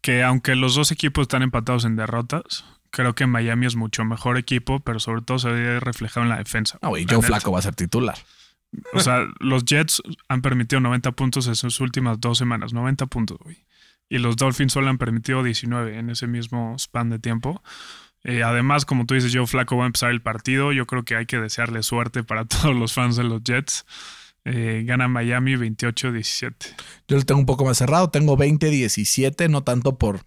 [0.02, 4.38] que aunque los dos equipos están empatados en derrotas, creo que Miami es mucho mejor
[4.38, 6.78] equipo, pero sobre todo se ve reflejado en la defensa.
[6.82, 7.22] No, La Joe neta.
[7.22, 8.16] Flaco va a ser titular.
[8.94, 12.72] O sea, los Jets han permitido 90 puntos en sus últimas dos semanas.
[12.72, 13.66] 90 puntos, güey.
[14.10, 17.64] Y los Dolphins solo han permitido 19 en ese mismo span de tiempo.
[18.24, 20.72] Eh, además, como tú dices, Joe Flaco va a empezar el partido.
[20.72, 23.86] Yo creo que hay que desearle suerte para todos los fans de los Jets.
[24.46, 26.54] Eh, gana Miami 28-17.
[27.08, 28.12] Yo lo tengo un poco más cerrado.
[28.12, 30.26] Tengo 20-17, no tanto por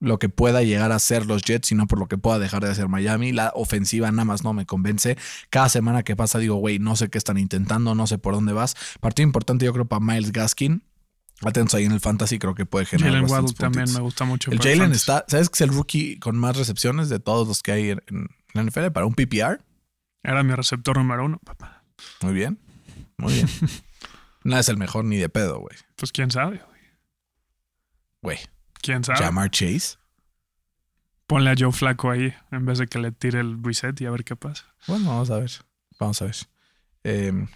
[0.00, 2.70] lo que pueda llegar a ser los Jets, sino por lo que pueda dejar de
[2.70, 3.32] hacer Miami.
[3.32, 5.16] La ofensiva nada más no me convence.
[5.50, 8.52] Cada semana que pasa digo, güey, no sé qué están intentando, no sé por dónde
[8.52, 8.74] vas.
[9.00, 10.82] Partido importante yo creo para Miles Gaskin.
[11.42, 14.50] Atentos ahí en el fantasy, creo que puede generar Jalen Waddle también me gusta mucho.
[14.50, 17.72] El Jalen está, ¿sabes que es el rookie con más recepciones de todos los que
[17.72, 19.62] hay en, en la NFL para un PPR?
[20.22, 21.82] Era mi receptor número uno, papá.
[22.20, 22.58] Muy bien,
[23.16, 23.48] muy bien.
[24.44, 25.76] no es el mejor ni de pedo, güey.
[25.96, 26.80] Pues quién sabe, güey.
[28.22, 28.38] Güey,
[28.82, 29.18] ¿Quién sabe?
[29.18, 29.96] Jamar Chase.
[31.26, 34.10] Ponle a Joe Flaco ahí en vez de que le tire el reset y a
[34.10, 34.64] ver qué pasa.
[34.88, 35.50] Bueno, vamos a ver.
[35.98, 36.36] Vamos a ver.
[37.04, 37.46] Eh,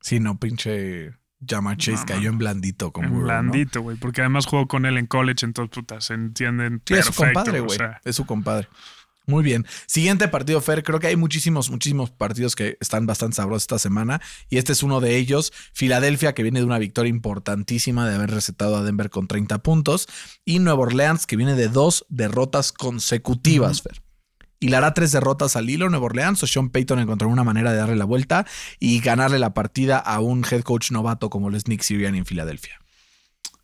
[0.00, 1.12] sí, no, pinche
[1.46, 3.96] Jamar Chase No, cayó en blandito con En blandito, güey.
[3.96, 6.82] Porque además jugó con él en college, entonces puta, se entienden.
[6.86, 7.78] Sí, es su compadre, o güey.
[7.78, 8.68] sea, Es su compadre.
[9.26, 9.66] Muy bien.
[9.86, 10.82] Siguiente partido, Fer.
[10.82, 14.20] Creo que hay muchísimos, muchísimos partidos que están bastante sabrosos esta semana.
[14.50, 15.52] Y este es uno de ellos.
[15.72, 20.08] Filadelfia, que viene de una victoria importantísima de haber recetado a Denver con 30 puntos.
[20.44, 24.02] Y Nueva Orleans, que viene de dos derrotas consecutivas, Fer.
[24.60, 27.72] Y le hará tres derrotas al hilo Nueva Orleans o Sean Payton encontró una manera
[27.72, 28.46] de darle la vuelta
[28.78, 32.78] y ganarle la partida a un head coach novato como el Nick Sirianni en Filadelfia.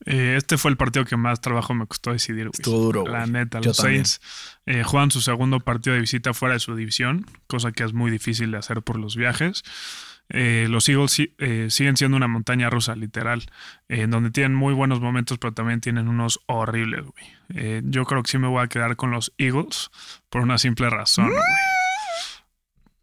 [0.07, 2.53] Eh, este fue el partido que más trabajo me costó decidir, güey.
[2.55, 3.77] Estuvo duro, La neta, Yo los.
[3.77, 4.21] Saints
[4.67, 8.11] eh, juegan su segundo partido de visita fuera de su división, cosa que es muy
[8.11, 9.63] difícil de hacer por los viajes.
[10.33, 11.11] Eh, los Eagles
[11.75, 13.45] siguen siendo una montaña rusa, literal,
[13.89, 17.83] en donde tienen muy buenos momentos, pero también tienen unos horribles, güey.
[17.85, 19.91] Yo creo que sí me voy a quedar con los Eagles
[20.29, 21.43] por una simple razón, güey.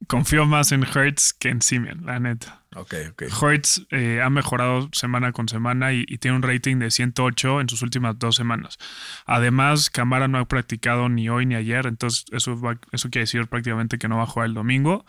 [0.05, 2.61] Confío más en Hurts que en Simeon, la neta.
[2.75, 3.23] Ok, ok.
[3.41, 7.67] Hurts eh, ha mejorado semana con semana y, y tiene un rating de 108 en
[7.69, 8.77] sus últimas dos semanas.
[9.25, 13.47] Además, Camara no ha practicado ni hoy ni ayer, entonces eso, va- eso quiere decir
[13.47, 15.05] prácticamente que no va a jugar el domingo.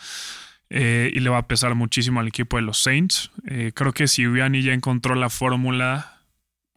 [0.71, 3.31] eh, y le va a pesar muchísimo al equipo de los Saints.
[3.47, 6.23] Eh, creo que Sirianni ya encontró la fórmula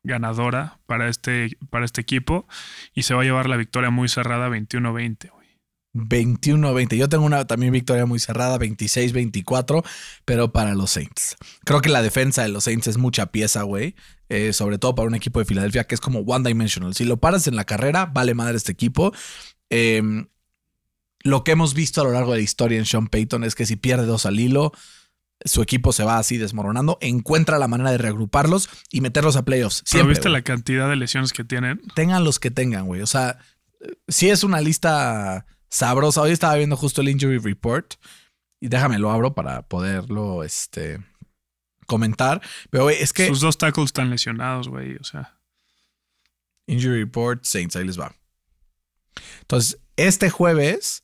[0.04, 2.48] ganadora para este, para este equipo
[2.94, 5.30] y se va a llevar la victoria muy cerrada 21-20.
[5.94, 6.04] Güey.
[6.26, 6.96] 21-20.
[6.98, 9.84] Yo tengo una también victoria muy cerrada, 26-24,
[10.26, 11.36] pero para los Saints.
[11.66, 13.96] Creo que la defensa de los Saints es mucha pieza, güey.
[14.30, 16.96] eh, sobre todo para un equipo de Filadelfia que es como one dimensional.
[16.96, 19.14] Si lo paras en la carrera, vale madre este equipo.
[19.70, 20.02] Eh,
[21.24, 23.66] lo que hemos visto a lo largo de la historia en Sean Payton es que
[23.66, 24.72] si pierde dos al hilo,
[25.44, 26.98] su equipo se va así desmoronando.
[27.02, 29.84] Encuentra la manera de reagruparlos y meterlos a playoffs.
[29.84, 31.82] Pero Siempre, viste güey la cantidad de lesiones que tienen.
[31.96, 33.02] tengan los que tengan, güey.
[33.02, 33.38] O sea,
[34.08, 36.22] si es una lista sabrosa.
[36.22, 37.96] Hoy estaba viendo justo el injury report
[38.60, 41.00] y déjame lo abro para poderlo este,
[41.88, 42.42] comentar.
[42.70, 44.98] Pero güey, es que Sus dos tackles están lesionados, güey.
[44.98, 45.40] O sea,
[46.68, 48.14] injury report Saints, ahí les va.
[49.42, 51.04] Entonces, este jueves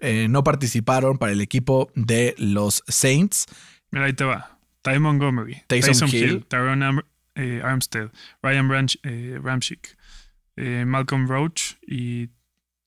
[0.00, 3.46] eh, no participaron para el equipo de los Saints.
[3.90, 4.58] mira, ahí te va.
[4.82, 6.24] Ty Montgomery, Taysom Hill.
[6.24, 7.02] Hill, Tyron Am-
[7.34, 8.10] eh, Armstead,
[8.42, 9.96] Ryan Branch, eh, Ramchick,
[10.56, 12.30] Malcolm Roach y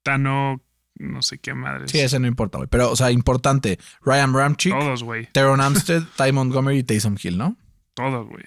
[0.01, 0.61] Tano,
[0.99, 1.89] no sé qué madres.
[1.91, 2.67] Sí, ese no importa, güey.
[2.69, 3.79] Pero, o sea, importante.
[4.01, 5.27] Ryan Ramchick, Todos, güey.
[5.31, 7.57] Teron Amstead, Ty Montgomery y Taysom Hill, ¿no?
[7.95, 8.43] Todos, güey.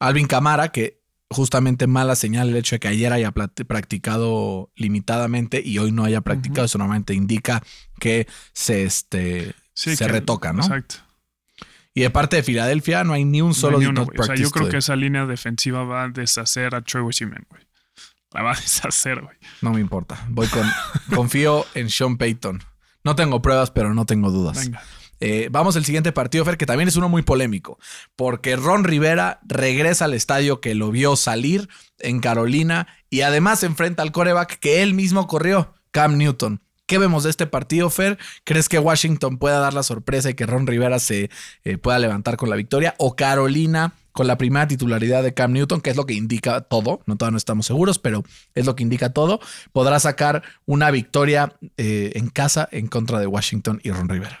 [0.00, 5.78] Alvin Camara, que justamente mala señal el hecho de que ayer haya practicado limitadamente y
[5.78, 6.62] hoy no haya practicado.
[6.62, 6.66] Ujú.
[6.66, 7.62] Eso normalmente indica
[8.00, 10.62] que se, este, Sí, se que- retoca, ¿no?
[10.62, 10.96] Exacto.
[11.94, 14.06] Y de parte de Filadelfia no hay ni un No solo did uno.
[14.18, 14.70] O sea, yo creo today.
[14.72, 17.62] que esa línea defensiva va a deshacer a Trevor Simeon, güey.
[18.36, 19.34] La va a deshacer, güey.
[19.62, 20.22] No me importa.
[20.28, 20.70] Voy con.
[21.14, 22.62] confío en Sean Payton.
[23.02, 24.58] No tengo pruebas, pero no tengo dudas.
[24.58, 24.82] Venga.
[25.20, 27.78] Eh, vamos al siguiente partido, Fer, que también es uno muy polémico,
[28.14, 33.66] porque Ron Rivera regresa al estadio que lo vio salir en Carolina y además se
[33.66, 36.60] enfrenta al coreback que él mismo corrió, Cam Newton.
[36.84, 38.18] ¿Qué vemos de este partido, Fer?
[38.44, 41.30] ¿Crees que Washington pueda dar la sorpresa y que Ron Rivera se
[41.64, 42.94] eh, pueda levantar con la victoria?
[42.98, 47.02] ¿O Carolina con la primera titularidad de Cam Newton, que es lo que indica todo?
[47.04, 48.24] No todavía no estamos seguros, pero
[48.54, 49.40] es lo que indica todo.
[49.74, 54.40] Podrá sacar una victoria eh, en casa en contra de Washington y Ron Rivera.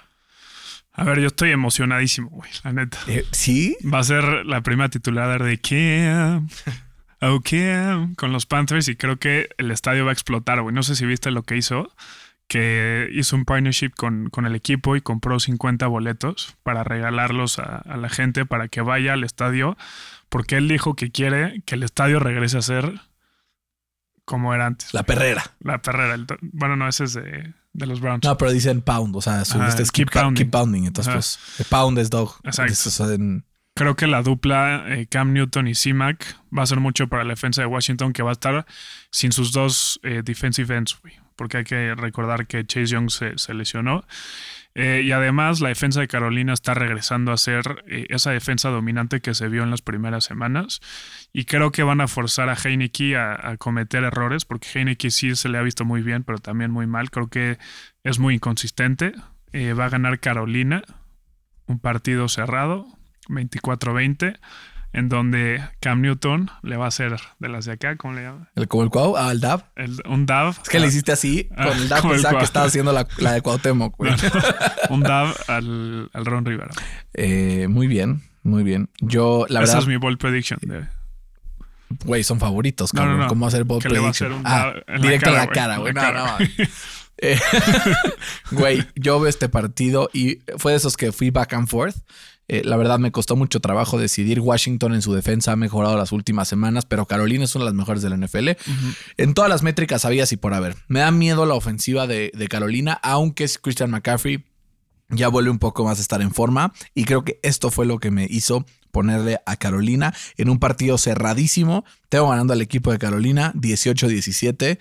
[0.94, 2.50] A ver, yo estoy emocionadísimo, güey.
[2.64, 2.96] La neta.
[3.06, 3.76] Eh, ¿Sí?
[3.84, 6.48] Va a ser la primera titular de Cam.
[7.20, 8.14] Oh, Cam.
[8.14, 10.74] Con los Panthers y creo que el estadio va a explotar, güey.
[10.74, 11.92] No sé si viste lo que hizo
[12.48, 17.78] que hizo un partnership con, con el equipo y compró 50 boletos para regalarlos a,
[17.78, 19.76] a la gente para que vaya al estadio,
[20.28, 23.00] porque él dijo que quiere que el estadio regrese a ser
[24.24, 24.92] como era antes.
[24.94, 25.42] La perrera.
[25.60, 26.14] La perrera.
[26.14, 28.24] el bueno, no, ese es de, de los Browns.
[28.24, 30.42] No, pero dicen pound, o sea, su, este es keep keep, pounding.
[30.44, 30.84] keep pounding.
[30.86, 31.16] Entonces, Ajá.
[31.18, 32.36] pues, el pound es dog.
[32.44, 33.12] Exacto.
[33.12, 37.24] En- Creo que la dupla eh, Cam Newton y C-Mac va a ser mucho para
[37.24, 38.64] la defensa de Washington, que va a estar
[39.10, 41.14] sin sus dos eh, defensive ends, güey.
[41.36, 44.04] Porque hay que recordar que Chase Young se, lesionó.
[44.74, 49.20] Eh, y además, la defensa de Carolina está regresando a ser eh, esa defensa dominante
[49.20, 50.80] que se vio en las primeras semanas.
[51.32, 55.34] Y creo que van a forzar a Heineke a, a cometer errores, porque Heineke sí
[55.36, 57.10] se le ha visto muy bien, pero también muy mal.
[57.10, 57.58] Creo que
[58.02, 59.14] es muy inconsistente.
[59.52, 60.82] Eh, va a ganar Carolina,
[61.66, 62.86] un partido cerrado,
[63.28, 64.38] 24-20,
[64.96, 68.48] en donde Cam Newton le va a hacer de las de acá, ¿cómo le llama?
[68.56, 69.64] el, como el cuau, ah, el dab.
[69.76, 70.48] El- un dab.
[70.62, 73.32] Es que le hiciste así, Ah, con el dab pensaba que estaba haciendo la, la
[73.32, 74.12] de Cuauhtémoc, güey.
[74.90, 76.70] un dab al, al Ron Rivera.
[77.14, 78.88] Eh, muy bien, muy bien.
[79.00, 80.58] Yo, la Esa verdad, es mi ball prediction.
[80.62, 80.86] de-
[82.04, 83.20] güey, son favoritos, No, no, cabrón.
[83.22, 83.28] no.
[83.28, 84.32] ¿Cómo hacer ball Que le va a prediction?
[84.32, 85.92] hacer un Ah, en la directo en cara, la güey, cara, güey.
[85.94, 86.66] la No, no.
[87.18, 87.38] Eh,
[88.50, 91.96] Güey, yo veo este partido y fue de esos que fui back and forth.
[92.48, 94.40] Eh, la verdad me costó mucho trabajo decidir.
[94.40, 97.76] Washington en su defensa ha mejorado las últimas semanas, pero Carolina es una de las
[97.76, 98.50] mejores de la NFL.
[99.16, 100.76] En todas las métricas había y por haber.
[100.88, 104.44] Me da miedo la ofensiva de, de Carolina, aunque es Christian McCaffrey
[105.08, 106.72] ya vuelve un poco más a estar en forma.
[106.94, 110.98] Y creo que esto fue lo que me hizo ponerle a Carolina en un partido
[110.98, 111.84] cerradísimo.
[112.08, 114.78] Tengo ganando al equipo de Carolina 18-17.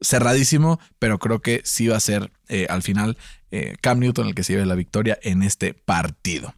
[0.00, 3.18] Cerradísimo, pero creo que sí va a ser eh, al final
[3.50, 6.54] eh, Cam Newton el que se lleve la victoria en este partido.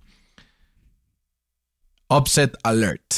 [2.17, 3.15] Upset alert.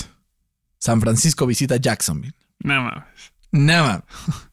[0.78, 2.34] San Francisco visita Jacksonville.
[2.60, 3.04] No mames.
[3.52, 4.04] Nada.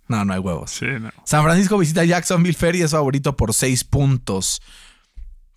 [0.08, 0.72] No, no hay huevos.
[0.72, 1.10] Sí, no.
[1.26, 2.54] San Francisco visita Jacksonville.
[2.56, 4.62] Ferry es favorito por seis puntos.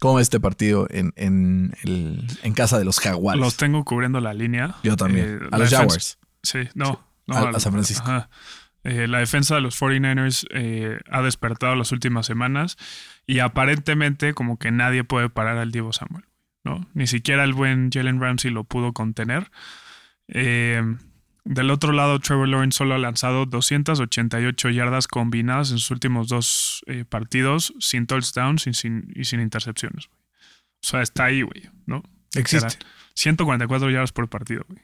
[0.01, 3.41] ¿Cómo es este partido en, en, el- en casa de los Jaguares?
[3.41, 4.75] Los tengo cubriendo la línea.
[4.83, 5.41] Yo también.
[5.43, 6.19] Eh, a los Jaguars.
[6.43, 7.05] Sí, no.
[7.27, 8.05] no, A- San Francisco.
[8.11, 8.29] ajá.
[8.85, 12.77] Eh, la defensa de los 49ers eh, ha despertado las últimas semanas
[13.27, 16.27] y aparentemente como que nadie puede parar al Divo Samuel,
[16.65, 16.87] ¿no?
[16.95, 19.51] Ni siquiera el buen Jalen Ramsey lo pudo contener.
[20.29, 20.83] Eh,
[21.45, 26.83] del otro lado, Trevor Lawrence solo ha lanzado 288 yardas combinadas en sus últimos dos
[26.87, 30.09] eh, partidos, sin touchdowns y sin, y sin intercepciones.
[30.09, 30.19] güey.
[30.83, 32.03] O sea, está ahí, güey, ¿no?
[32.35, 32.69] Existe.
[32.69, 32.93] Literal.
[33.15, 34.81] 144 yardas por partido, güey.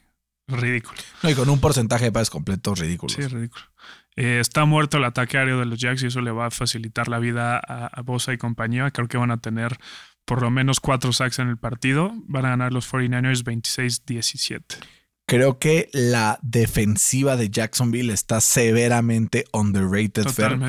[0.47, 0.99] Ridículo.
[1.23, 3.13] No, y con un porcentaje de pases completos ridículos.
[3.13, 3.63] Sí, ridículo.
[4.15, 7.07] Eh, está muerto el ataque aéreo de los Jacks y eso le va a facilitar
[7.07, 8.91] la vida a, a Bosa y compañía.
[8.91, 9.77] Creo que van a tener
[10.25, 12.13] por lo menos cuatro sacks en el partido.
[12.27, 14.63] Van a ganar los 49ers 26-17.
[15.27, 20.27] Creo que la defensiva de Jacksonville está severamente underrated.
[20.27, 20.59] Fer.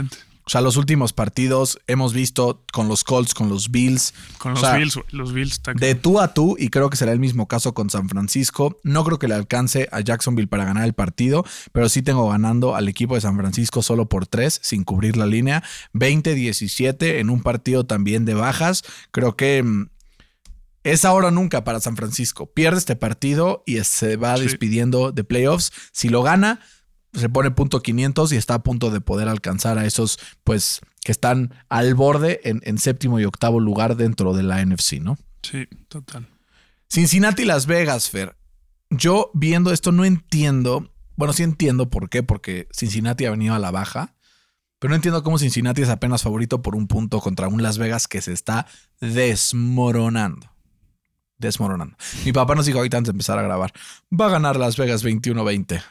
[0.44, 4.60] O sea, los últimos partidos hemos visto con los Colts, con los Bills, Con los
[4.60, 7.74] sea, Bills, los Bills de tú a tú, y creo que será el mismo caso
[7.74, 8.80] con San Francisco.
[8.82, 12.74] No creo que le alcance a Jacksonville para ganar el partido, pero sí tengo ganando
[12.74, 15.62] al equipo de San Francisco solo por tres, sin cubrir la línea.
[15.94, 18.82] 20-17 en un partido también de bajas.
[19.10, 19.88] Creo que mm,
[20.84, 22.46] es ahora o nunca para San Francisco.
[22.46, 24.42] Pierde este partido y se va Sí.
[24.44, 25.72] despidiendo de playoffs.
[25.92, 26.60] Si lo gana,
[27.12, 31.12] se pone punto 500 y está a punto de poder alcanzar a esos, pues, que
[31.12, 35.18] están al borde en, en séptimo y octavo lugar dentro de la NFC, ¿no?
[35.42, 36.28] Sí, total.
[36.88, 38.36] Cincinnati Las Vegas, Fer.
[38.90, 40.90] Yo viendo esto no entiendo.
[41.16, 44.14] Bueno, sí entiendo por qué, porque Cincinnati ha venido a la baja.
[44.78, 48.08] Pero no entiendo cómo Cincinnati es apenas favorito por un punto contra un Las Vegas
[48.08, 48.66] que se está
[49.00, 50.50] desmoronando.
[51.38, 51.96] Desmoronando.
[52.24, 53.72] Mi papá nos dijo ahorita antes de empezar a grabar.
[54.12, 55.82] Va a ganar Las Vegas 21-20.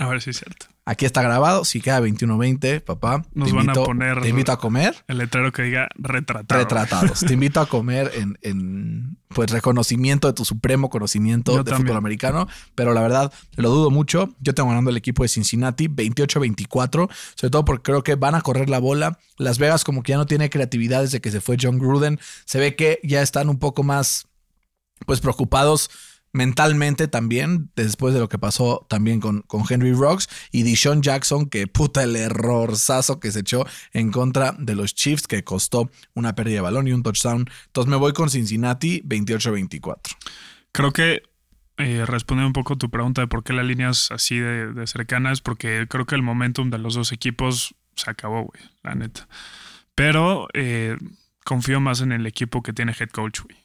[0.00, 0.66] A ver si es cierto.
[0.84, 1.64] Aquí está grabado.
[1.66, 4.94] Si queda 21-20, papá, Nos te, van a poner- te invito a comer.
[5.08, 6.60] El letrero que diga retratado.
[6.60, 7.20] Retratados.
[7.20, 11.88] Te invito a comer en, en, pues reconocimiento de tu supremo conocimiento Yo de también.
[11.88, 14.34] fútbol americano, pero la verdad lo dudo mucho.
[14.40, 18.40] Yo tengo ganando el equipo de Cincinnati 28-24, sobre todo porque creo que van a
[18.40, 19.18] correr la bola.
[19.36, 22.18] Las Vegas como que ya no tiene creatividad desde que se fue John Gruden.
[22.44, 24.26] Se ve que ya están un poco más
[25.06, 25.90] pues preocupados
[26.32, 31.48] mentalmente también, después de lo que pasó también con, con Henry Rocks y Deshaun Jackson,
[31.48, 36.34] que puta el errorzazo que se echó en contra de los Chiefs, que costó una
[36.34, 37.46] pérdida de balón y un touchdown.
[37.66, 39.96] Entonces me voy con Cincinnati 28-24.
[40.72, 41.22] Creo que
[41.78, 44.86] eh, respondiendo un poco tu pregunta de por qué la línea es así de, de
[44.86, 48.94] cercana es porque creo que el momentum de los dos equipos se acabó, güey, la
[48.94, 49.28] neta.
[49.94, 50.96] Pero eh,
[51.44, 53.56] confío más en el equipo que tiene head coach, güey.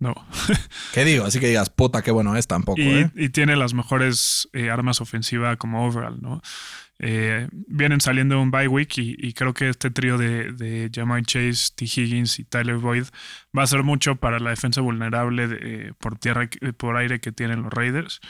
[0.00, 0.14] No.
[0.94, 1.26] ¿Qué digo?
[1.26, 3.10] Así que digas, puta, qué bueno es tampoco, y, ¿eh?
[3.14, 6.42] y tiene las mejores eh, armas ofensivas como overall, ¿no?
[7.02, 11.22] Eh, vienen saliendo de un bye week y, creo que este trío de, de Jamar
[11.24, 11.84] Chase, T.
[11.84, 13.04] Higgins y Tyler Boyd
[13.56, 17.62] va a ser mucho para la defensa vulnerable de, por tierra, por aire que tienen
[17.62, 18.20] los Raiders.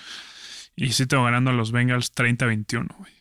[0.77, 3.20] Y sí tengo ganando a los Bengals 30-21, güey.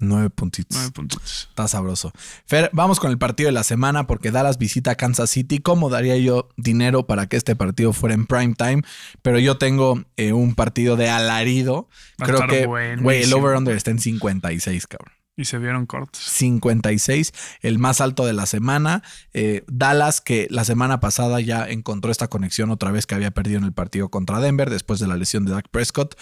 [0.00, 0.76] Nueve puntitos.
[0.76, 1.48] Nueve puntitos.
[1.50, 2.12] Está sabroso.
[2.46, 5.58] Fer, vamos con el partido de la semana porque Dallas visita Kansas City.
[5.58, 8.82] ¿Cómo daría yo dinero para que este partido fuera en prime time?
[9.20, 11.86] Pero yo tengo eh, un partido de alarido.
[12.16, 15.19] Creo que, güey, el over-under está en 56, cabrón.
[15.40, 16.22] Y se vieron cortos.
[16.22, 19.02] 56, el más alto de la semana.
[19.32, 23.56] Eh, Dallas, que la semana pasada ya encontró esta conexión otra vez que había perdido
[23.56, 26.14] en el partido contra Denver después de la lesión de Dak Prescott.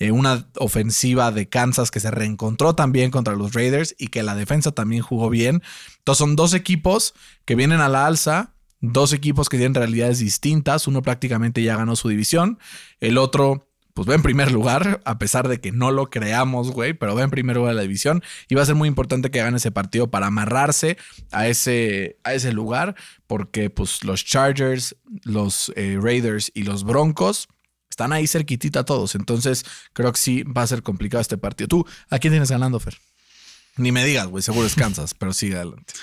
[0.00, 4.34] Eh, una ofensiva de Kansas que se reencontró también contra los Raiders y que la
[4.34, 5.62] defensa también jugó bien.
[5.98, 8.54] Entonces son dos equipos que vienen a la alza.
[8.80, 10.88] Dos equipos que tienen realidades distintas.
[10.88, 12.58] Uno prácticamente ya ganó su división.
[12.98, 16.94] El otro pues va en primer lugar, a pesar de que no lo creamos, güey,
[16.94, 19.40] pero va en primer lugar de la división y va a ser muy importante que
[19.40, 20.98] hagan ese partido para amarrarse
[21.30, 22.96] a ese, a ese lugar,
[23.28, 27.48] porque pues los Chargers, los eh, Raiders y los Broncos
[27.88, 31.68] están ahí cerquitita todos, entonces creo que sí va a ser complicado este partido.
[31.68, 32.98] ¿Tú a quién tienes ganando, Fer?
[33.76, 35.94] Ni me digas, güey, seguro descansas, pero sigue adelante.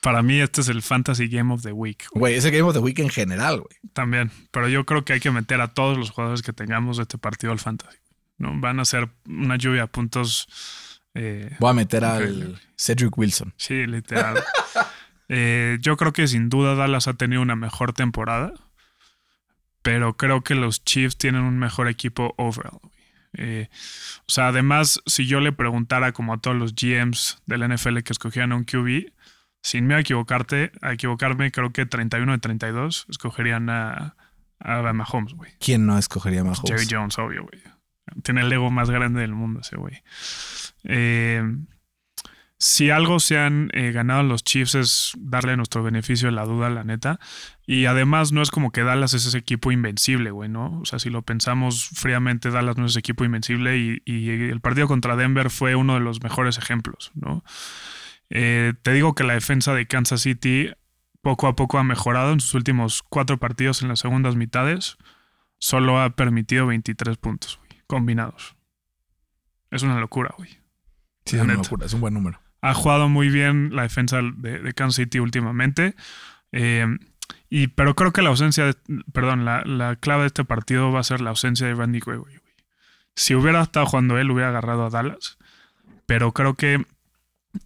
[0.00, 2.06] Para mí este es el Fantasy Game of the Week.
[2.12, 3.76] Güey, es el Game of the Week en general, güey.
[3.92, 7.02] También, pero yo creo que hay que meter a todos los jugadores que tengamos de
[7.02, 7.98] este partido al Fantasy.
[8.38, 8.58] ¿no?
[8.60, 10.48] Van a ser una lluvia de puntos.
[11.14, 13.54] Eh, Voy a meter al Cedric Wilson.
[13.56, 14.42] Sí, literal.
[15.30, 18.54] Eh, yo creo que sin duda Dallas ha tenido una mejor temporada,
[19.82, 22.80] pero creo que los Chiefs tienen un mejor equipo overall.
[23.34, 23.68] Eh,
[24.20, 28.14] o sea, además, si yo le preguntara como a todos los GMs del NFL que
[28.14, 29.12] escogían un QB,
[29.62, 34.16] sin miedo a equivocarte, a equivocarme, creo que 31 de 32 escogerían a,
[34.60, 35.52] a Mahomes, güey.
[35.60, 36.62] ¿Quién no escogería a Mahomes?
[36.66, 37.62] Jerry Jones, obvio, güey.
[38.22, 40.02] Tiene el ego más grande del mundo ese güey.
[40.84, 41.42] Eh,
[42.60, 46.68] si algo se han eh, ganado los Chiefs es darle nuestro beneficio de la duda,
[46.70, 47.20] la neta.
[47.66, 50.80] Y además no es como que Dallas es ese equipo invencible, güey, ¿no?
[50.80, 54.60] O sea, si lo pensamos fríamente, Dallas no es ese equipo invencible y, y el
[54.60, 57.44] partido contra Denver fue uno de los mejores ejemplos, ¿no?
[58.30, 60.70] Eh, te digo que la defensa de Kansas City
[61.22, 64.96] poco a poco ha mejorado en sus últimos cuatro partidos en las segundas mitades.
[65.58, 68.56] Solo ha permitido 23 puntos combinados.
[69.70, 70.50] Es una locura, güey.
[71.24, 72.40] Sí, es una locura, es un buen número.
[72.60, 75.94] Ha jugado muy bien la defensa de, Kansas City últimamente.
[76.52, 76.86] Eh,
[77.50, 78.74] y, pero creo que la ausencia, de,
[79.12, 82.40] perdón, la, clave de este partido va a ser la ausencia de Randy Gregory.
[83.14, 85.38] Si hubiera estado jugando él, hubiera agarrado a Dallas.
[86.06, 86.84] Pero creo que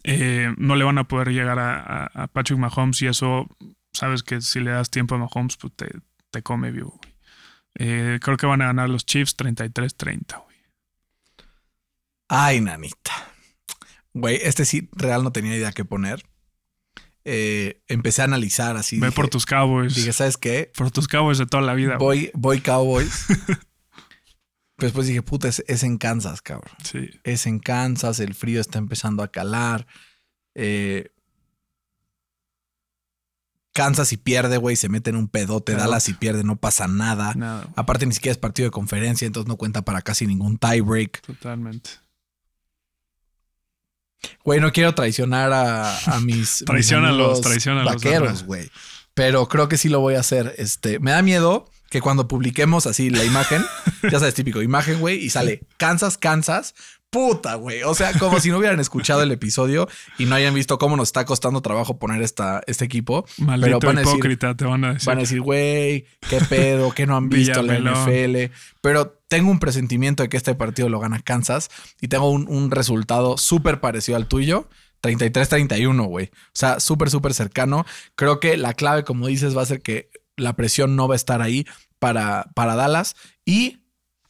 [0.05, 3.49] eh, no le van a poder llegar a, Patrick Mahomes y eso,
[3.93, 7.01] sabes que si le das tiempo a Mahomes, pues te, come vivo.
[7.75, 10.57] Eh, creo que van a ganar los Chiefs 33-30, güey.
[12.29, 13.13] Ay, nanita.
[14.15, 16.23] Güey, este sí, real no tenía idea qué poner.
[17.25, 18.99] Eh, empecé a analizar así.
[18.99, 19.95] Ve por tus Cowboys.
[19.95, 20.71] Dije, ¿sabes qué?
[20.77, 21.97] Por tus Cowboys de toda la vida.
[21.99, 23.27] Voy, voy Cowboys.
[24.87, 26.75] después dije, puta, es, en Kansas, cabrón.
[26.83, 27.11] Sí.
[27.25, 29.87] Es en Kansas, el frío está empezando a calar.
[30.55, 31.11] Eh,
[33.73, 35.75] Kansas y pierde, güey, se mete en un pedote.
[35.75, 37.35] Dallas y pierde, no pasa nada.
[37.75, 41.23] Aparte, ni siquiera es partido de conferencia, entonces no cuenta para casi ningún tiebreak.
[41.23, 41.91] Totalmente.
[44.45, 46.63] Güey, no quiero traicionar a, mis.
[46.67, 47.95] Traicionalos, traicionalos.
[47.95, 48.71] Vaqueros, güey.
[49.15, 50.55] Pero creo que sí lo voy a hacer.
[50.59, 53.63] Este, me da miedo que cuando publiquemos así la imagen,
[54.11, 56.75] ya sabes, típico, imagen, güey, y sale Kansas, Kansas,
[57.11, 57.83] puta, güey.
[57.83, 61.11] O sea, como si no hubieran escuchado el episodio y no hayan visto cómo nos
[61.11, 63.27] está costando trabajo poner esta, este equipo.
[63.37, 65.07] Maldito Pero van hipócrita, te van a decir.
[65.07, 68.55] Van a decir, güey, qué pedo, que no han visto la NFL.
[68.81, 71.69] Pero tengo un presentimiento de que este partido lo gana Kansas
[72.01, 74.67] y tengo un, un resultado súper parecido al tuyo.
[75.03, 76.27] 33-31, güey.
[76.27, 77.85] O sea, súper, súper cercano.
[78.15, 80.12] Creo que la clave, como dices, va a ser que
[80.43, 81.67] la presión no va a estar ahí
[81.99, 83.17] para, para Dallas.
[83.45, 83.79] Y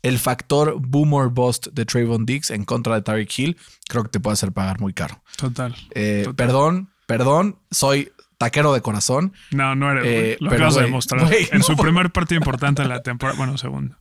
[0.03, 3.57] el factor boomer bust de Trayvon Diggs en contra de Tariq Hill,
[3.89, 5.23] creo que te puede hacer pagar muy caro.
[5.37, 5.75] Total.
[5.95, 9.33] Eh, perdón, perdón, soy taquero de corazón.
[9.53, 10.05] No, no eres.
[10.07, 11.29] Eh, lo acabas de demostrar.
[11.33, 13.97] en su primer partido importante de la temporada, bueno, segundo.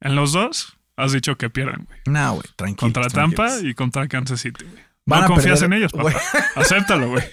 [0.00, 1.98] En los dos, has dicho que pierden, güey.
[2.06, 2.92] No, güey, tranquilo.
[2.92, 4.85] Contra Tampa y contra Kansas City, güey.
[5.06, 6.12] No confías en ellos, papá.
[6.56, 7.24] Acéptalo, güey.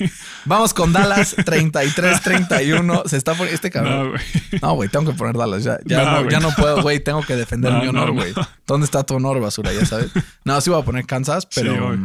[0.45, 3.07] Vamos con Dallas 33-31.
[3.07, 4.13] Se está poniendo este cabrón.
[4.61, 4.89] No, güey.
[4.89, 5.63] tengo que poner Dallas.
[5.63, 6.99] Ya, ya, no, ya no, puedo, güey.
[6.99, 8.33] Tengo que defender mi honor, güey.
[8.67, 9.73] ¿Dónde está tu honor, basura?
[9.73, 10.11] Ya sabes.
[10.45, 11.97] No, sí voy a poner Kansas, pero.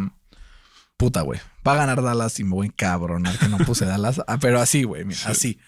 [0.97, 1.41] puta, güey.
[1.67, 3.25] Va a ganar Dallas y me voy cabrón.
[3.39, 4.23] Que no puse Dallas.
[4.27, 5.05] Ah, pero así, güey.
[5.27, 5.59] así.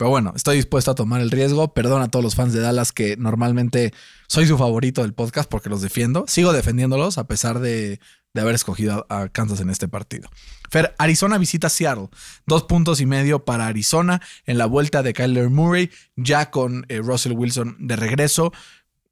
[0.00, 1.74] Pero bueno, estoy dispuesto a tomar el riesgo.
[1.74, 3.92] Perdón a todos los fans de Dallas que normalmente
[4.28, 6.24] soy su favorito del podcast porque los defiendo.
[6.26, 8.00] Sigo defendiéndolos a pesar de
[8.34, 10.28] de haber escogido a Kansas en este partido.
[10.70, 12.08] Fer, Arizona visita Seattle.
[12.46, 16.98] Dos puntos y medio para Arizona en la vuelta de Kyler Murray, ya con eh,
[16.98, 18.52] Russell Wilson de regreso.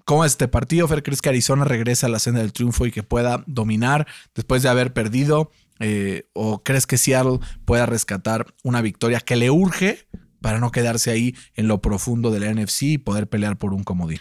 [0.04, 1.02] ¿Cómo es este partido, Fer?
[1.02, 4.68] ¿Crees que Arizona regresa a la senda del triunfo y que pueda dominar después de
[4.68, 5.50] haber perdido?
[5.80, 10.08] Eh, ¿O crees que Seattle pueda rescatar una victoria que le urge
[10.40, 13.84] para no quedarse ahí en lo profundo de la NFC y poder pelear por un
[13.84, 14.20] comodín?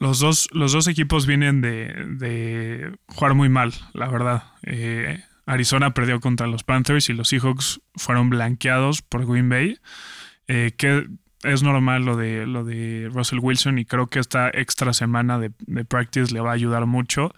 [0.00, 4.44] Los dos, los dos equipos vienen de, jugar muy mal, la verdad.
[4.62, 9.78] Eh, Arizona perdió contra los Panthers y los Seahawks fueron blanqueados por Green Bay.
[10.48, 11.06] Eh, que
[11.42, 15.50] es normal lo de, lo de Russell Wilson y creo que esta extra semana de,
[15.84, 17.34] practice le va a ayudar mucho.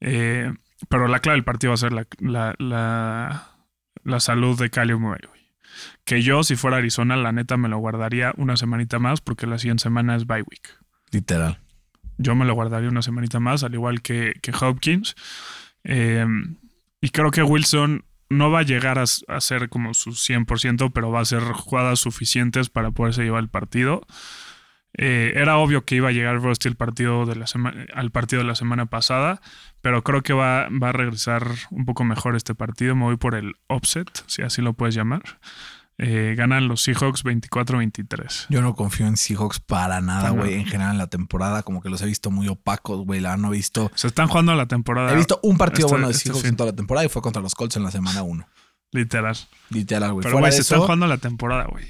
[0.00, 0.52] Eh,
[0.88, 5.20] pero la clave del partido va a ser la, la, salud de Kyler Murray.
[6.04, 9.58] Que yo, si fuera Arizona, la neta me lo guardaría una semanita más porque la
[9.58, 10.68] siguiente semana es bye week.
[11.12, 11.61] Literal.
[12.22, 15.14] Yo me lo guardaría una semanita más, al igual que, que Hopkins.
[15.84, 16.24] Eh,
[17.00, 21.20] y creo que Wilson no va a llegar a, ser como su 100%, pero va
[21.20, 24.02] a ser jugadas suficientes para poderse llevar el partido.
[24.94, 27.46] Eh, era obvio que iba a llegar Rusty el partido de la
[27.94, 29.40] al partido de la semana pasada,
[29.80, 32.94] pero creo que va, va, a regresar un poco mejor este partido.
[32.94, 35.22] Me voy por el offset, si así lo puedes llamar.
[35.98, 38.46] Eh, ganan los Seahawks 24-23.
[38.48, 40.54] Yo no confío en Seahawks para nada, güey.
[40.54, 43.20] En general en la temporada, como que los he visto muy opacos, güey.
[43.20, 43.90] La no he visto.
[43.94, 45.12] Se están jugando la temporada.
[45.12, 47.54] He visto un partido bueno de Seahawks en toda la temporada y fue contra los
[47.54, 48.46] Colts en la semana 1.
[48.92, 49.36] Literal.
[49.70, 50.24] Literal, güey.
[50.24, 51.86] Pero, güey, se están jugando la temporada, güey.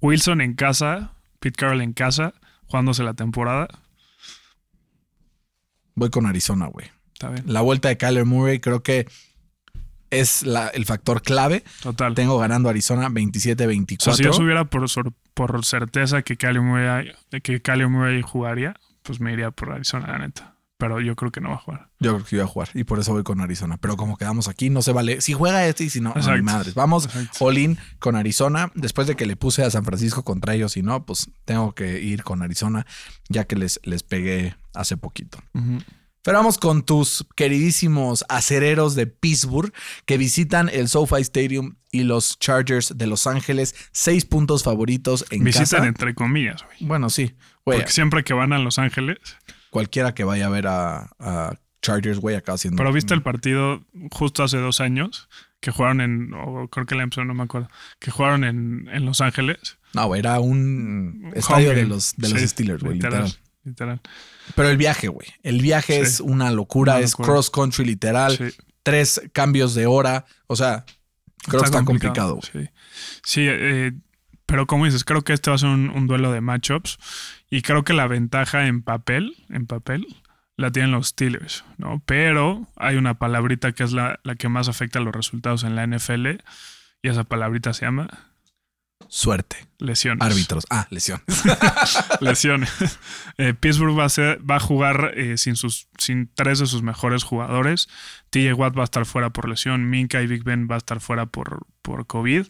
[0.00, 2.34] Wilson en casa, Pete Carroll en casa,
[2.66, 3.68] jugándose la temporada.
[5.94, 6.86] Voy con Arizona, güey.
[7.12, 7.44] Está bien.
[7.46, 9.08] La vuelta de Kyler Murray, creo que
[10.10, 11.64] es el factor clave.
[11.82, 12.14] Total.
[12.14, 14.14] Tengo ganando Arizona 27-24.
[14.14, 14.86] si yo supiera por,
[15.34, 20.54] por certeza que Cali Murray, que Murray jugaría, pues me iría por Arizona, la neta.
[20.78, 21.88] Pero yo creo que no va a jugar.
[21.98, 23.78] Yo creo que iba a jugar y por eso voy con Arizona.
[23.78, 25.20] Pero como quedamos aquí, no se vale.
[25.20, 26.74] Si juega este y si no, no madres.
[26.74, 27.08] Vamos
[27.40, 28.70] all con Arizona.
[28.76, 32.00] Después de que le puse a San Francisco contra ellos y no, pues tengo que
[32.00, 32.86] ir con Arizona,
[33.28, 35.40] ya que les, les pegué hace poquito.
[36.22, 39.72] Pero vamos con tus queridísimos acereros de Pittsburgh
[40.04, 43.74] que visitan el SoFi Stadium y los Chargers de Los Ángeles.
[43.92, 46.76] Seis puntos favoritos en Visitan entre comillas, güey.
[46.80, 47.34] Bueno, sí.
[47.64, 49.18] Porque siempre que van a Los Ángeles.
[49.70, 52.76] Cualquiera que vaya a ver a, Chargers, güey, acá haciendo.
[52.76, 55.28] Pero viste el partido justo hace dos años
[55.60, 56.34] que jugaron en.
[56.34, 57.70] O creo que la no me acuerdo.
[58.00, 59.78] Que jugaron en, Los Ángeles.
[59.94, 63.24] No, era un estadio de los, de los Steelers, güey, literal.
[63.24, 63.47] literal.
[63.74, 65.28] Pero el viaje, güey.
[65.42, 68.54] El viaje es una locura, es cross country literal.
[68.82, 70.24] Tres cambios de hora.
[70.46, 70.84] O sea,
[71.44, 72.40] creo que está complicado.
[72.42, 72.68] sí,
[73.22, 73.92] sí eh,
[74.46, 76.98] pero como dices, creo que este va a ser un, duelo de matchups.
[77.50, 80.06] Y creo que la ventaja en papel, en papel,
[80.56, 82.02] la tienen los Steelers, ¿no?
[82.06, 85.76] Pero hay una palabrita que es la, la que más afecta a los resultados en
[85.76, 86.28] la NFL.
[87.02, 88.27] Y esa palabrita se llama
[89.06, 89.68] Suerte.
[89.78, 90.26] Lesiones.
[90.26, 90.64] Árbitros.
[90.70, 91.24] Ah, lesiones.
[92.20, 92.70] lesiones.
[93.38, 97.22] Eh, Pittsburgh va a, va a jugar eh, sin, sus, sin tres de sus mejores
[97.22, 97.88] jugadores.
[98.30, 99.88] TJ Watt va a estar fuera por lesión.
[99.88, 102.46] Minka y Big Ben va a estar fuera por, por COVID.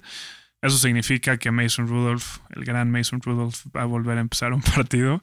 [0.60, 4.62] Eso significa que Mason Rudolph, el gran Mason Rudolph, va a volver a empezar un
[4.74, 5.22] partido.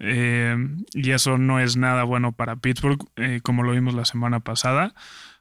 [0.00, 0.56] Eh,
[0.94, 2.98] y eso no es nada bueno para Pittsburgh,
[3.42, 4.94] como lo vimos la semana pasada.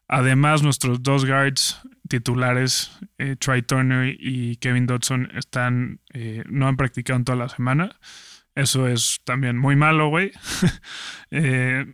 [0.07, 6.77] Además, nuestros dos guards titulares, eh, Trey Turner y Kevin Dodson, están, eh, no han
[6.77, 7.97] practicado en toda la semana.
[8.55, 10.31] Eso es también muy malo, güey.
[11.29, 11.93] Eh,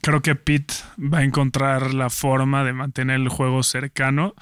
[0.00, 4.34] creo que Pete va a encontrar la forma de mantener el juego cercano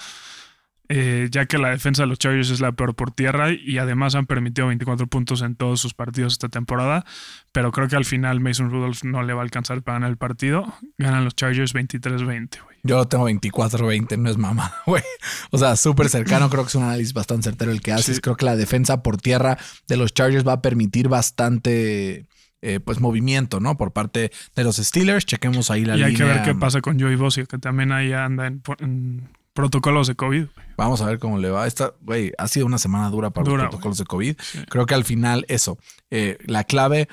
[0.90, 4.14] eh, ya que la defensa de los Chargers es la peor por tierra y además
[4.14, 7.04] han permitido 24 puntos en todos sus partidos esta temporada,
[7.52, 10.16] pero creo que al final Mason Rudolph no le va a alcanzar para ganar el
[10.16, 10.72] partido.
[10.96, 12.78] Ganan los Chargers 23-20, güey.
[12.84, 15.02] Yo lo tengo 24-20, no es mamá, güey.
[15.50, 18.20] O sea, súper cercano, creo que es un análisis bastante certero el que haces.
[18.20, 19.58] Creo que la defensa por tierra
[19.88, 22.26] de los Chargers va a permitir bastante...
[22.60, 23.78] Eh, pues movimiento, ¿no?
[23.78, 25.24] Por parte de los Steelers.
[25.24, 26.08] Chequemos ahí la línea.
[26.08, 29.28] Y hay que ver qué pasa con Joey Bossy, que también ahí anda en,
[29.58, 30.44] protocolos de COVID.
[30.76, 31.66] Vamos a ver cómo le va.
[31.66, 34.36] Esta, güey, ha sido una semana dura para los protocolos de COVID.
[34.68, 35.78] Creo que al final, eso,
[36.12, 37.08] eh, la clave,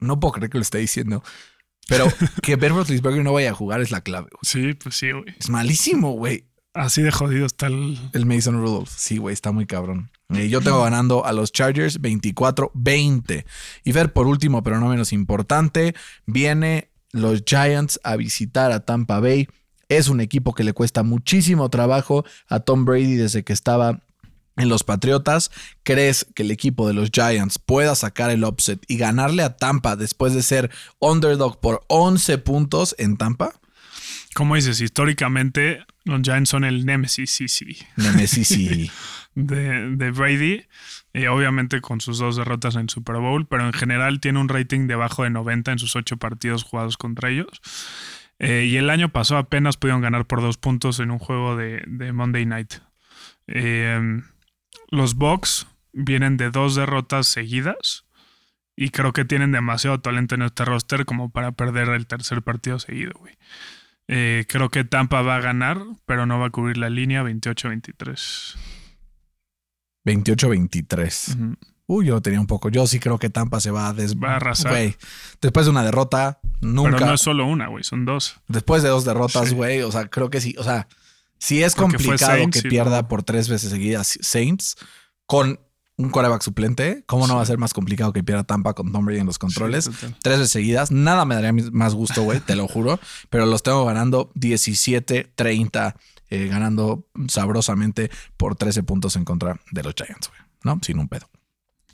[0.00, 1.24] no puedo creer que lo esté diciendo,
[1.88, 2.04] pero
[2.42, 4.28] que Ben Roethlisberger no vaya a jugar es la clave.
[4.42, 5.24] Sí, pues sí, güey.
[5.40, 6.44] Es malísimo, güey.
[6.74, 7.98] Así de jodido está el...
[8.12, 8.90] El Mason Rudolph.
[8.94, 10.10] Sí, güey, está muy cabrón.
[10.34, 13.46] Eh, yo tengo ganando a los Chargers 24-20.
[13.82, 15.94] Y ver por último, pero no menos importante,
[16.26, 19.48] viene los Giants a visitar a Tampa Bay.
[19.96, 24.00] Es un equipo que le cuesta muchísimo trabajo a Tom Brady desde que estaba
[24.56, 25.50] en los Patriotas.
[25.82, 29.96] ¿Crees que el equipo de los Giants pueda sacar el upset y ganarle a Tampa
[29.96, 33.52] después de ser underdog por 11 puntos en Tampa?
[34.34, 38.90] Como dices, históricamente los Giants son el Nemesis sí, sí, Nemesis y
[39.34, 40.64] de, de Brady.
[41.12, 44.88] Y obviamente con sus dos derrotas en Super Bowl, pero en general tiene un rating
[44.88, 47.62] debajo de 90 en sus ocho partidos jugados contra ellos.
[48.38, 51.82] Eh, y el año pasado apenas pudieron ganar por dos puntos en un juego de,
[51.86, 52.74] de Monday Night.
[53.46, 54.20] Eh,
[54.90, 58.04] los Bucks vienen de dos derrotas seguidas
[58.76, 62.78] y creo que tienen demasiado talento en este roster como para perder el tercer partido
[62.78, 63.34] seguido, güey.
[64.08, 68.56] Eh, creo que Tampa va a ganar, pero no va a cubrir la línea 28-23.
[70.04, 71.34] 28-23.
[71.34, 71.56] Ujú.
[71.86, 72.70] Uy, yo tenía un poco.
[72.70, 74.16] Yo sí creo que Tampa se va a des...
[74.16, 74.72] Va a arrasar.
[74.72, 74.96] Güey,
[75.42, 76.92] Después de una derrota, nunca.
[76.92, 78.36] Pero no es solo una, güey, son dos.
[78.48, 79.54] Después de dos derrotas, Sí.
[79.54, 79.82] güey.
[79.82, 80.54] O sea, creo que sí.
[80.58, 80.88] O sea,
[81.38, 84.76] sí es Porque complicado Saints que pierda por tres veces seguidas Saints
[85.26, 85.60] con
[85.96, 87.04] un quarterback suplente.
[87.06, 89.38] ¿Cómo no va a ser más complicado que pierda Tampa con Tom Brady en los
[89.38, 89.90] controles?
[90.22, 90.90] Tres veces seguidas.
[90.90, 92.98] Nada me daría más gusto, güey, te lo juro.
[93.30, 95.94] Pero los tengo ganando 17-30,
[96.30, 100.40] eh, ganando sabrosamente por 13 puntos en contra de los Giants, güey.
[100.64, 100.80] ¿No?
[100.82, 101.28] Sin un pedo.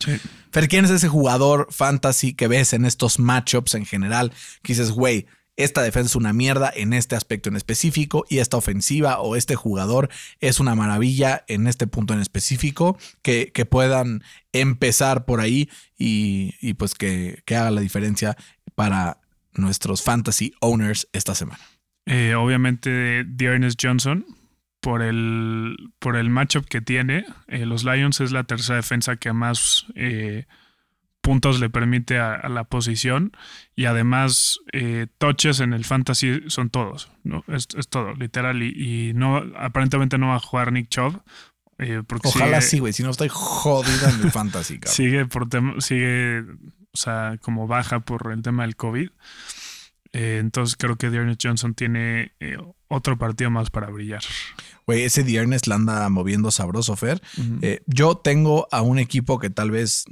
[0.00, 0.12] Sí.
[0.50, 4.32] Fer, ¿quién es ese jugador fantasy que ves en estos matchups en general?
[4.62, 5.26] Que dices, güey,
[5.56, 9.56] esta defensa es una mierda en este aspecto en específico y esta ofensiva o este
[9.56, 10.08] jugador
[10.40, 16.54] es una maravilla en este punto en específico, que, que puedan empezar por ahí y,
[16.60, 18.36] y pues que, que haga la diferencia
[18.74, 19.20] para
[19.52, 21.60] nuestros fantasy owners esta semana.
[22.06, 24.24] Eh, obviamente, Dearness Johnson,
[24.80, 29.32] por el, por el matchup que tiene, eh, los Lions es la tercera defensa que
[29.32, 30.46] más eh,
[31.20, 33.32] puntos le permite a, a la posición
[33.76, 37.44] y además eh, touches en el fantasy son todos, ¿no?
[37.48, 38.62] es, es todo, literal.
[38.62, 41.20] Y, y no aparentemente no va a jugar Nick Chubb.
[41.78, 44.94] eh, porque Ojalá sigue- sí, güey, si no estoy jodido en el fantasy, cabrón.
[44.94, 46.40] sigue por tema, sigue,
[46.92, 49.10] o sea, como baja por el tema del COVID.
[50.12, 52.32] Eh, entonces creo que Dearness Johnson tiene
[52.88, 54.22] otro partido más para brillar.
[54.86, 57.22] Güey, ese Diernes la anda moviendo sabroso, Fer.
[57.62, 60.04] Eh, yo tengo a un equipo que tal vez,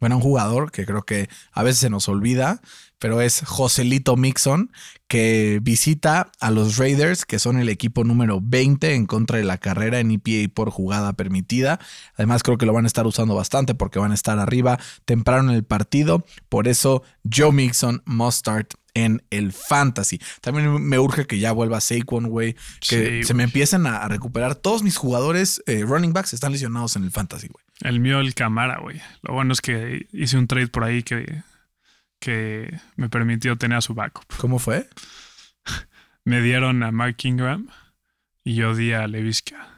[0.00, 2.60] bueno, un jugador que creo que a veces se nos olvida,
[2.98, 4.70] pero es Joselito Mixon,
[5.08, 9.58] que visita a los Raiders, que son el equipo número 20 en contra de la
[9.58, 11.80] carrera en EPA por jugada permitida.
[12.14, 15.50] Además, creo que lo van a estar usando bastante porque van a estar arriba temprano
[15.50, 16.24] en el partido.
[16.48, 20.20] Por eso, Joe Mixon must start en el fantasy.
[20.40, 22.54] También me urge que ya vuelva Saquon, güey.
[22.80, 24.54] Que Sí, se me empiecen a, a recuperar.
[24.54, 27.64] Todos mis jugadores eh, running backs están lesionados en el fantasy, güey.
[27.80, 29.00] El mío, el Camara, güey.
[29.22, 31.42] Lo bueno es que hice un trade por ahí que,
[32.20, 34.24] que me permitió tener a su backup.
[34.38, 34.88] ¿Cómo fue?
[36.24, 37.68] Me dieron a Mark Ingram
[38.44, 39.68] y yo di a Levisca.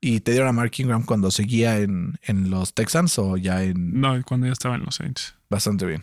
[0.00, 4.00] ¿Y te dieron a Mark Ingram cuando seguía en, en los Texans o ya en
[4.00, 5.34] No, cuando ya estaba en los Saints.
[5.48, 6.02] bastante bien?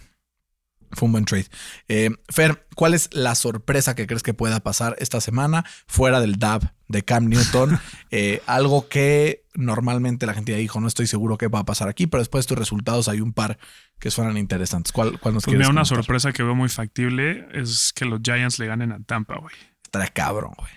[0.91, 1.45] Fue un buen trade.
[1.87, 6.37] Eh, Fer, ¿cuál es la sorpresa que crees que pueda pasar esta semana fuera del
[6.37, 7.79] DAB de Cam Newton?
[8.11, 11.87] Eh, algo que normalmente la gente ya dijo, no estoy seguro qué va a pasar
[11.89, 13.59] aquí, pero después de tus resultados hay un par
[13.99, 14.91] que suenan interesantes.
[14.91, 15.97] ¿Cuál, cuál nos Pues quieres mira, una comentar?
[16.05, 19.53] sorpresa que veo muy factible es que los Giants le ganen a Tampa, güey.
[19.83, 20.71] Estaría cabrón, güey.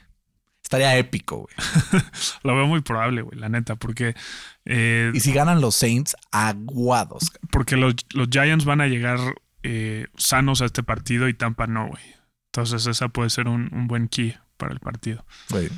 [0.63, 2.03] Estaría épico, güey.
[2.45, 4.15] Lo veo muy probable, güey, la neta, porque,
[4.67, 7.33] eh, Y si ganan los Saints, aguados.
[7.51, 9.19] porque los, los Giants van a llegar
[9.63, 12.03] eh, sanos a este partido y Tampa no, güey.
[12.53, 15.25] Entonces esa puede ser un, un buen key para el partido.
[15.51, 15.71] Güey,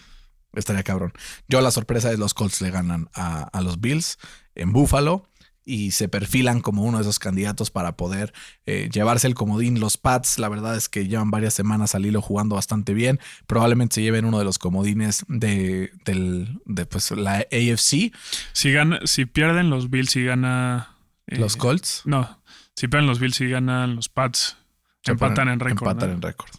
[0.54, 1.12] estaría cabrón.
[1.48, 4.18] Yo la sorpresa es los Colts le ganan a, a los Bills
[4.54, 5.28] en Buffalo
[5.66, 8.34] y se perfilan como uno de esos candidatos para poder
[8.66, 9.80] eh, llevarse el comodín.
[9.80, 13.18] Los Pats, la verdad es que llevan varias semanas al hilo jugando bastante bien.
[13.46, 18.12] Probablemente se lleven uno de los comodines de, del, de pues, la AFC.
[18.52, 20.96] Si, gana, si pierden los Bills y gana...
[21.28, 22.42] eh, Los Colts No,
[22.76, 24.56] si pierden los Bills y ganan los Pats,
[25.02, 25.88] se empatan ponen- en récord.
[25.88, 26.14] Empatan ¿no?
[26.16, 26.50] en récord.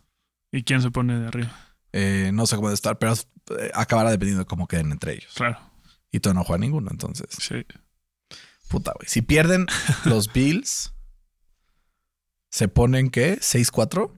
[0.51, 1.51] ¿Y quién se pone de arriba?
[1.93, 5.33] Eh, no sé cómo de estar, pero eh, acabará dependiendo de cómo queden entre ellos.
[5.35, 5.59] Claro,
[6.11, 7.27] Y tú no juegas ninguno, entonces.
[7.37, 7.65] sí.
[8.67, 9.07] Puta, güey.
[9.07, 9.67] Si pierden
[10.05, 10.93] los Bills,
[12.49, 13.37] ¿se ponen qué?
[13.39, 14.11] ¿6-4?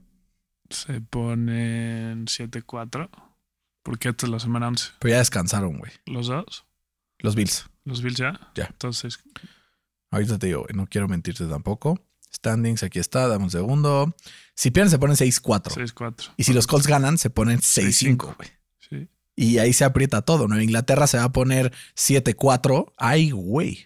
[0.70, 3.10] Se ponen 7-4.
[3.84, 4.91] Porque esta es la semana 11.
[5.00, 5.91] Pero ya descansaron, güey.
[6.06, 6.66] ¿Los dos?
[7.20, 7.68] Los Bills.
[7.86, 8.52] ¿Los Bills ya?
[8.56, 8.66] Ya.
[8.68, 9.20] Entonces,
[10.12, 11.99] Ahorita te digo, no quiero mentirte tampoco.
[12.34, 14.16] Standings, aquí está, dame un segundo.
[14.55, 15.74] Si pierden, se ponen 6-4.
[15.93, 16.34] 6-4.
[16.38, 18.36] Y si los Colts ganan, se ponen 6-5, 6-5.
[18.36, 18.49] güey.
[18.89, 19.10] Sí.
[19.36, 20.47] Y ahí se aprieta todo.
[20.47, 22.93] Nueva Inglaterra se va a poner 7-4.
[22.97, 23.86] Ay, güey.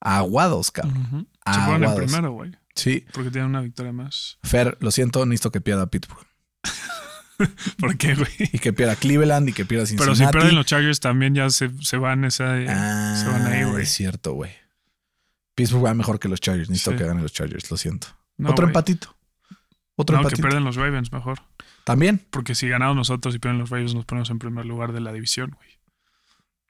[0.00, 0.96] Aguados, cabrón.
[1.06, 1.26] Ujú.
[1.52, 1.96] Se ponen en Aguados.
[2.04, 2.52] primero, güey.
[2.74, 3.04] Sí.
[3.12, 4.38] Porque tienen una victoria más.
[4.42, 6.26] Fer, lo siento, necesito que pierda Pittsburgh.
[7.78, 8.28] ¿Por qué, güey?
[8.38, 10.16] Y que pierda Cleveland y que pierda Cincinnati.
[10.18, 12.54] Pero si pierden los Chargers también ya se, se van esa.
[12.68, 13.82] Ah, se van ahí, güey.
[13.82, 14.50] Es cierto, güey.
[15.54, 16.68] Pittsburgh va mejor que los Chargers.
[16.70, 16.96] Necesito Sí.
[16.98, 18.08] que ganen los Chargers, lo siento.
[18.38, 19.14] No, Otro empatito.
[19.96, 20.48] Otro No, que empatito.
[20.48, 21.38] pierden los Ravens mejor.
[21.84, 22.24] También.
[22.30, 25.12] Porque si ganamos nosotros y pierden los Ravens, nos ponemos en primer lugar de la
[25.12, 25.68] división, güey.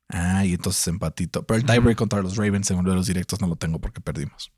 [0.08, 1.44] Ah, y entonces empatito.
[1.44, 4.00] Pero el tiebreak contra los Ravens en uno de los directos no lo tengo porque
[4.00, 4.52] perdimos.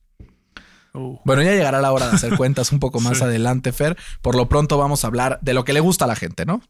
[0.94, 3.24] Uh, Bueno, ya llegará la hora de hacer cuentas un poco más Sí.
[3.24, 3.96] adelante, Fer.
[4.22, 6.62] Por lo pronto vamos a hablar de lo que le gusta a la gente, ¿no?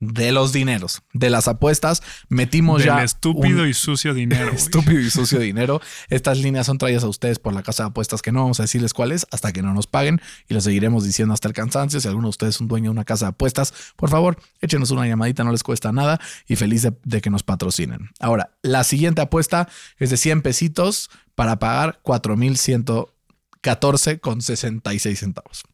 [0.00, 2.02] De los dineros, de las apuestas.
[2.30, 5.82] Metimos del ya estúpido un y sucio dinero, estúpido y sucio dinero.
[6.08, 8.62] Estas líneas son traídas a ustedes por la casa de apuestas que no vamos a
[8.62, 12.00] decirles cuál es hasta que no nos paguen y lo seguiremos diciendo hasta el cansancio.
[12.00, 14.90] Si alguno de ustedes es un dueño de una casa de apuestas, por favor, échenos
[14.90, 18.08] una llamadita, no les cuesta nada y feliz de, de que nos patrocinen.
[18.20, 25.64] Ahora, la siguiente apuesta es de 100 pesitos para pagar 4,114 con 66 centavos.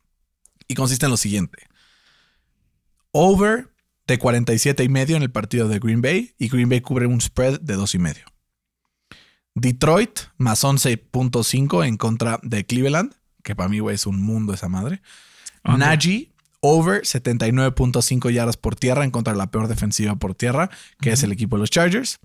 [0.66, 1.62] Y consiste en lo siguiente.
[3.12, 3.68] Over
[4.06, 7.20] de 47 y medio en el partido de Green Bay y Green Bay cubre un
[7.20, 8.24] spread de 2 y medio.
[9.54, 14.68] Detroit más 11.5 en contra de Cleveland, que para mí güey, es un mundo esa
[14.68, 15.00] madre.
[15.64, 15.88] Under.
[15.88, 16.30] Najee
[16.60, 21.22] over 79.5 yardas por tierra en contra de la peor defensiva por tierra, que es
[21.22, 22.18] el equipo de los Chargers.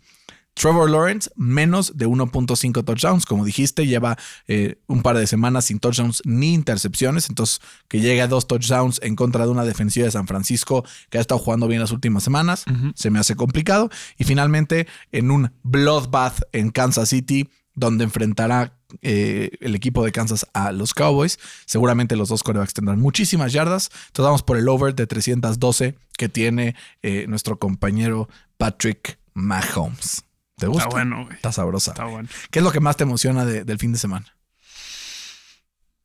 [0.54, 3.26] Trevor Lawrence, menos de 1.5 touchdowns.
[3.26, 7.30] Como dijiste, lleva eh, un par de semanas sin touchdowns ni intercepciones.
[7.30, 11.18] Entonces, que llegue a dos touchdowns en contra de una defensiva de San Francisco que
[11.18, 13.90] ha estado jugando bien las últimas semanas, se me hace complicado.
[14.18, 20.46] Y finalmente, en un bloodbath en Kansas City, donde enfrentará eh, el equipo de Kansas
[20.54, 21.40] a los Cowboys.
[21.66, 23.90] Seguramente los dos corebacks tendrán muchísimas yardas.
[24.08, 28.28] Entonces vamos por el over de 312 que tiene eh, nuestro compañero
[28.58, 30.24] Patrick Mahomes.
[30.62, 30.84] ¿Te gusta?
[30.84, 31.36] Está bueno, güey.
[31.36, 31.92] Está sabrosa.
[31.92, 32.30] Está bueno.
[32.52, 34.28] ¿Qué es lo que más te emociona de- del fin de semana?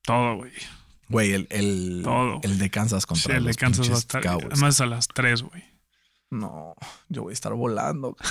[0.02, 0.52] Todo, güey.
[1.08, 2.40] Güey, el, el, Todo.
[2.42, 4.22] el de Kansas Sí, contra el de Kansas va a estar.
[4.22, 4.46] Cowboys.
[4.52, 5.62] Además a las 3, güey.
[6.30, 6.74] no,
[7.08, 8.16] yo voy a estar volando.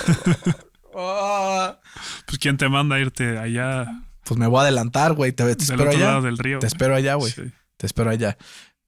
[0.98, 1.78] Ah.
[2.26, 3.84] Pues quién te manda a irte allá
[4.24, 5.30] pues me voy a adelantar, güey.
[5.32, 6.06] Te, te del espero otro allá.
[6.06, 6.58] lado del río.
[6.58, 7.30] Te espero allá, güey.
[7.30, 7.42] Sí.
[7.76, 8.38] Te espero allá.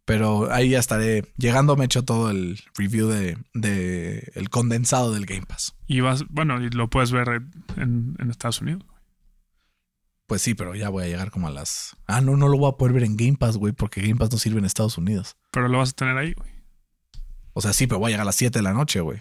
[0.09, 1.23] Pero ahí ya estaré.
[1.37, 5.75] Llegando me echo todo el review de, de el condensado del Game Pass.
[5.87, 7.43] Y vas, bueno, y lo puedes ver
[7.77, 8.83] en, en Estados Unidos.
[10.27, 11.95] Pues sí, pero ya voy a llegar como a las.
[12.07, 14.33] Ah, no, no lo voy a poder ver en Game Pass, güey, porque Game Pass
[14.33, 15.37] no sirve en Estados Unidos.
[15.51, 16.53] Pero lo vas a tener ahí, güey.
[17.53, 19.21] O sea, sí, pero voy a llegar a las 7 de la noche, güey.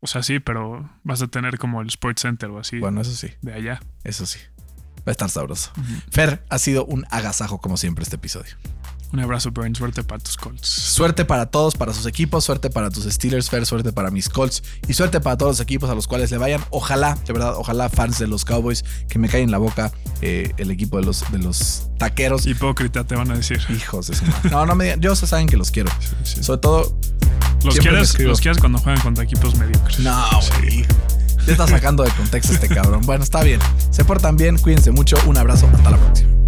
[0.00, 3.14] O sea, sí, pero vas a tener como el Sports Center o así Bueno, eso
[3.14, 3.82] sí, de allá.
[4.04, 4.38] eso sí.
[5.00, 5.72] Va a estar sabroso.
[6.10, 8.56] Fer, ha sido un agasajo como siempre este episodio.
[9.12, 9.74] Un abrazo, Brian.
[9.74, 10.68] Suerte para tus Colts.
[10.68, 14.62] Suerte para todos, para sus equipos, suerte para tus Steelers, Fer, suerte para mis Colts
[14.86, 16.62] y suerte para todos los equipos a los cuales le vayan.
[16.70, 19.90] Ojalá, de verdad, ojalá fans de los Cowboys que me caen en la boca
[20.22, 22.46] eh, el equipo de los, de los taqueros.
[22.46, 23.60] Hipócrita, te van a decir.
[23.70, 24.50] Hijos de su madre.
[24.50, 25.90] No, no me digan, yo saben que los quiero.
[26.22, 26.42] sí.
[26.44, 26.96] Sobre todo,
[27.64, 29.98] Los quieres, los quieres cuando juegan contra equipos mediocres.
[30.00, 30.24] no,
[30.60, 30.84] güey.
[31.46, 33.00] Ya está sacando de contexto este cabrón.
[33.06, 33.58] Bueno, está bien.
[33.90, 35.16] Se portan bien, cuídense mucho.
[35.26, 36.39] Un abrazo, hasta la próxima.